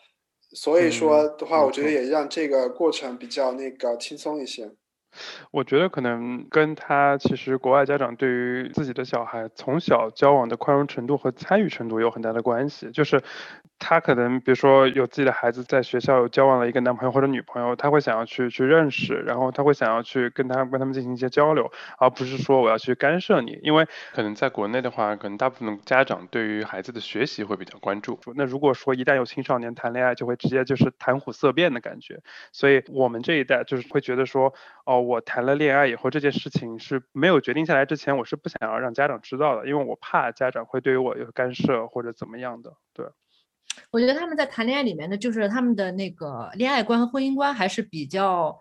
[0.55, 4.71] 所以说的话，我觉得也让这个过程比较那个轻松一些。
[5.51, 12.91] 我觉得可能跟他其实国外家长对于自己的小孩从小交往的宽容程度和参与程度有很大的关系。
[12.91, 13.23] 就是
[13.79, 23.59] 他可能比如说有自己的孩子在学校交往了一个男朋友或者女朋友，他会想要去去认识，然后他会想要去跟他跟他们进行一些交流，而不是说我要去干涉你。
[23.63, 28.19] 因为可能在国内的话，可能大部分家长对于孩子的学习会比较关注。
[28.35, 32.21] 那如果说一旦有青少年谈恋爱，就会直接就是谈虎色变的感觉。
[32.53, 34.55] 所以我们这一代就是会觉得说，
[34.87, 35.02] 哦。
[35.03, 42.73] 我谈了恋爱以后，这件事情是没有决定下来之前，我是不想要让家长知道的，因为我怕家长会对于我有干涉或者怎么样的。
[42.95, 43.07] 对，
[43.91, 48.59] 我觉得他们在谈恋爱里面的，就是他们的那个恋爱观和婚姻观还是比较，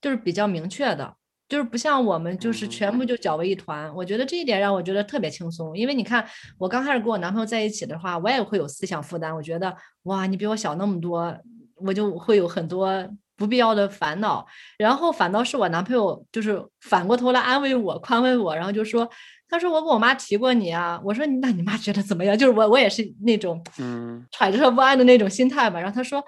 [0.00, 1.14] 就是比较明确的，
[1.48, 3.94] 就是不像我们就是全部就搅为一团。
[3.94, 6.26] 我觉得这一点让我觉得特别轻松，因为你看
[6.58, 11.36] 我刚开始跟我男朋友在一起的话，我也会有思想负担，我觉得哇，你比我小那么多，
[11.76, 13.08] 我就会有很多。
[13.36, 14.46] 不必要的烦恼，
[14.78, 19.08] 然后反倒是我男朋友，就是反过头来安慰我、宽慰我，然后就说
[19.48, 25.80] ：“他说我跟我妈提过你啊。”我说：“那你妈觉得怎么样？”就是我我也是那种嗯揣着不安的那种心态吧。
[25.80, 26.22] 然后他说：“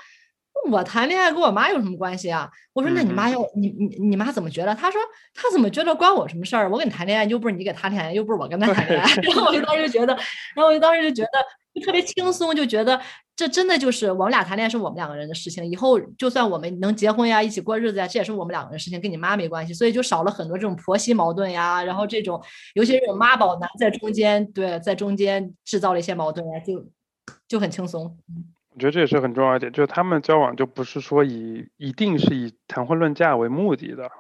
[0.71, 5.01] 我谈恋爱跟我妈有什么关系啊？”我说：“那你妈要你你你妈怎么觉得？”他说
[5.35, 6.69] ：“他怎么觉得关我什么事儿？
[6.71, 9.09] 我跟你谈恋爱又不是你给他谈恋爱，又不是我跟他谈恋爱。
[9.23, 10.15] ”然后我就当时觉得，
[10.57, 11.39] 然后我就当时就觉得。
[11.75, 13.01] 就特别轻松，就觉得
[13.37, 22.41] 这真的就是我们俩谈恋爱是我们两个人的事情，以后就算我们能结婚呀，一起过日子呀，这也是我们两个人的事情，跟你妈没关系，所以就少了很多这种婆媳矛盾呀，然后这种
[22.75, 26.87] 尤其是这种妈宝男在中间，对，在中间制造了一些矛盾呀，就
[27.49, 28.17] 就很轻松。
[28.71, 34.11] 我觉得这也是很重要一点，就是他们交往就不是说以一定是以谈婚论嫁为目的的。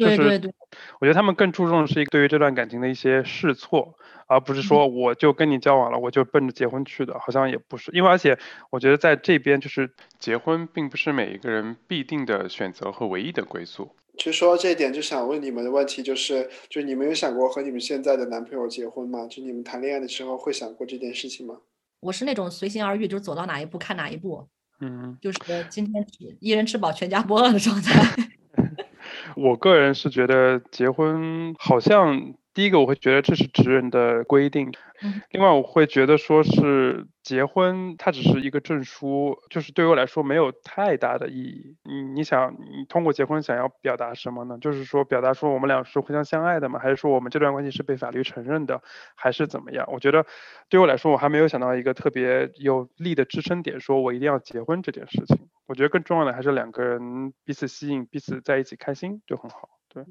[0.00, 0.52] 对对对，
[1.00, 3.94] 我觉得他们更注重的是一个对于这段感情的一些试错，
[4.26, 7.90] 而不是说我就跟你交往了，我就奔着结婚去的，好像也不是。
[7.92, 8.38] 因为而且
[8.70, 13.94] 我觉得在这边就是结婚并不是每一个人必定的选择和唯一的归宿。
[14.18, 19.26] 其实说到这一点，就想问你们的问题就是，就你们有想过和你们现在的男朋友结婚吗？
[19.30, 21.56] 就你们谈恋爱的时候会想过这件事情吗？
[22.00, 24.46] 我是那种随心而遇，就是走到哪一步看哪一步。
[24.80, 25.38] 嗯，就是
[25.70, 26.06] 今天
[26.40, 28.30] 一人吃饱全家不饿的状态。
[29.36, 32.34] 我个人是觉得结婚好像。
[32.52, 34.72] 第一个我会觉得这是职人的规定，
[35.30, 41.76] 另外我会觉得说是结婚它只是一个证书，就是对于我来说没有太大的意义。
[41.84, 44.58] 你你想你通过结婚想要表达什么呢？
[44.58, 46.80] 就是说表达说我们俩是互相相爱的吗？
[46.80, 48.82] 还是说我们这段关系是被法律承认的，
[49.14, 49.88] 还是怎么样？
[49.92, 50.26] 我觉得
[50.68, 55.48] 对我来说我还没有想到一个特别有力的支撑点，说我一定要结婚这件事情。
[55.66, 59.68] 我觉得更重要的还是两个人彼此吸引，彼此在一起开心就很好。
[59.88, 60.04] 对，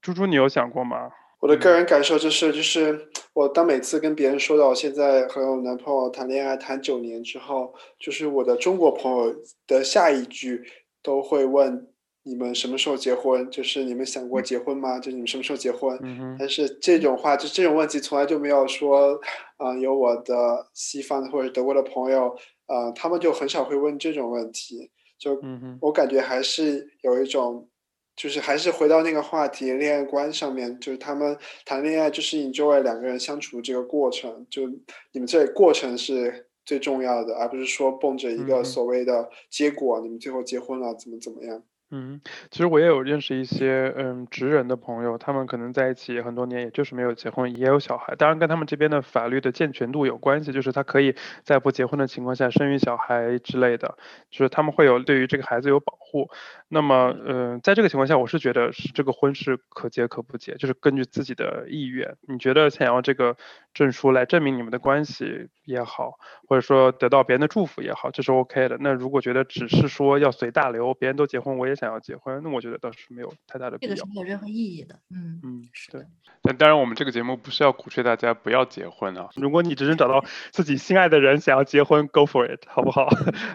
[0.00, 1.10] 猪猪你有想过吗？
[1.44, 9.36] 我的个人感受就是，就是我当每次跟别人说到我现在和我男朋友谈恋爱谈九年之后，就是我的中国朋友
[9.66, 10.62] 的下一句
[11.02, 11.86] 都会问
[12.22, 13.50] 你们什么时候结婚？
[13.50, 14.98] 就是你们想过结婚吗？
[14.98, 15.98] 就你们什么时候结婚？
[16.38, 19.20] 但是这种话，就这种问题从来就没有说，
[19.58, 22.34] 啊，有我的西方或者德国的朋友，
[22.64, 24.90] 啊，他们就很少会问这种问题。
[25.18, 25.38] 就
[25.82, 27.68] 我感觉还是有一种。
[28.16, 34.68] 就是还是回到那个话题，恋爱观上面，就是他们谈恋爱就是 enjoy 两个人相处这个过程，就
[35.12, 41.62] 你们这过程是最重要的，而不是说蹦着一个所谓的结果，你们最后结婚了怎么怎么样。
[41.90, 48.16] 嗯，其实我也有认识一些嗯直人的朋友，他们可能在一起很多年，也就是没有结婚，也有小孩。
[48.16, 53.96] 当然跟他们这边的法律的健全度有关系，就是他可以在不结婚的情况下生育小孩之类的，
[54.30, 56.30] 就是他们会有对于这个孩子有保护。
[56.68, 62.16] 那么嗯，在这个情况下，我是觉得是这个婚是可结可不结，就是根据自己的意愿。
[62.26, 63.36] 你觉得想要这个
[63.72, 68.78] 证书来证明你们的关系也好，或者说得到别人的祝福也好，这是 OK 的。
[68.80, 71.84] 那如果觉得只是说要随大流，别人都结婚，我也想。
[71.84, 73.94] 想要结婚，那我觉得倒是没有太大的必要。
[73.94, 75.00] 这个是没有任何意义的。
[75.10, 76.06] 嗯嗯，是的。
[76.40, 79.28] 但当然，我们这个节目不是要鼓吹大家不要结婚啊。
[79.36, 83.10] 如果你只是找到自己心爱的人，想要结婚，Go for it，好不好？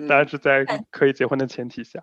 [0.08, 2.00] 当然是在可以结婚的前提下。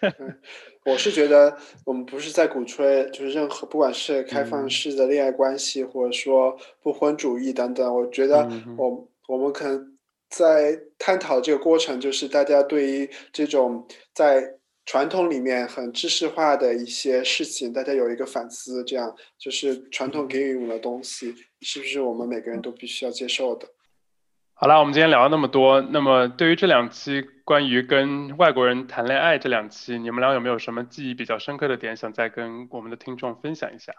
[0.84, 7.94] 我是觉得我们不是在鼓吹，就是任何不管是开放式的恋爱关系，或者说不婚主义等等。
[7.94, 14.54] 我觉得我我们可能在探讨这个过程，就是大家对于这种在。
[14.88, 23.66] 传统里面很知识化的一些事情，大家有一个反思，这样就是传统给予我们的东西，是不是我们每个人都必须要接受的？
[24.58, 33.92] 好了，我们今天聊了那么多，那么对于这两期关于跟外国人谈恋爱这两期，你们俩有没有什么记忆比较深刻的点，想再跟我们的听众分享一下？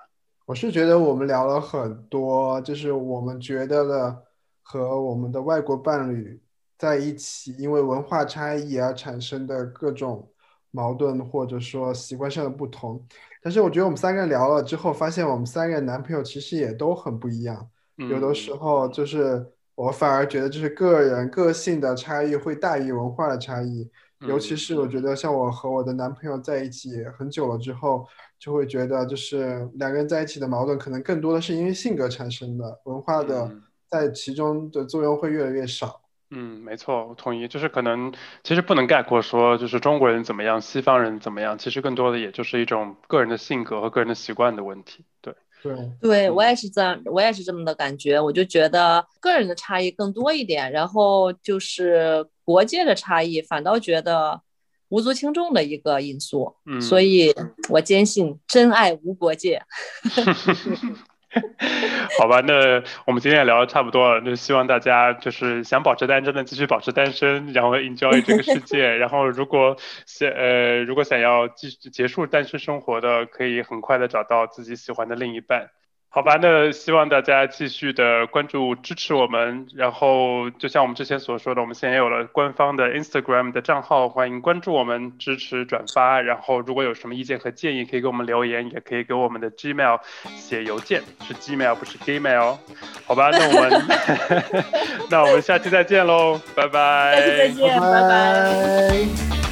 [0.48, 4.24] 我是觉得我们聊了很多，就是我们觉得的
[4.64, 6.42] 和我们的外国伴侣
[6.76, 10.28] 在一起，因为文化差异而产生的各种。
[10.72, 13.02] 矛盾，或者说习惯上的不同。
[13.42, 17.68] 但是我觉得我们三个人聊了之后，发现我们三个人男朋友其实也都很不一样。
[17.96, 19.44] 有的时候就是
[19.78, 23.88] 我反而觉得，就是个人个性的差异会大于文化的差异。
[24.22, 28.04] 尤其是我觉得，像我和我的男朋友在一起很久了之后，
[28.40, 33.52] 就会觉得就是两个人在一起的矛盾，可能更多的是因为性格产生的，文化的
[33.88, 36.02] 在其中的作用会越来越少。
[36.32, 37.48] 嗯，没错，我同意。
[37.48, 38.12] 就是可能
[38.44, 45.06] 其实不能概括说，就是中国人怎么样，西方人怎么样，其实更多的也就是一种个人的性格和个人的习惯的问题。
[45.22, 48.20] 对，对，对我也是这样，我也是这么的感觉。
[48.20, 54.42] 我就觉得个人的差异更多一点，然后就是国界的差异，反倒觉得
[54.90, 56.56] 无足轻重的一个因素。
[56.66, 57.34] 嗯，所以
[57.70, 59.62] 我坚信真爱无国界。
[62.20, 69.76] 好吧，那我们今天也聊的差不多了，那希望大家就是想保持单身的继续保持单身，然后 enjoy 这个世 界，然后如果
[70.06, 75.70] 想呃如果想要继续结束单身生活的，可以很快的找到自己喜欢的另一半。
[76.18, 90.00] 好吧，那希望大家继续的关注支持我们，然后就像我们之前所说的，我们现在有了官方的 Instagram 的账号，欢迎关注我们，支持转发，然后如果有什么意见和建议，可以给我们留言，也可以给我们的 Gmail
[90.36, 92.58] 写邮件，是 Gmail 不是 Gmail。
[93.06, 93.86] 好吧，那我们
[95.12, 97.16] 那我们下期再见喽，拜拜。
[97.16, 99.47] 下期再见，拜拜。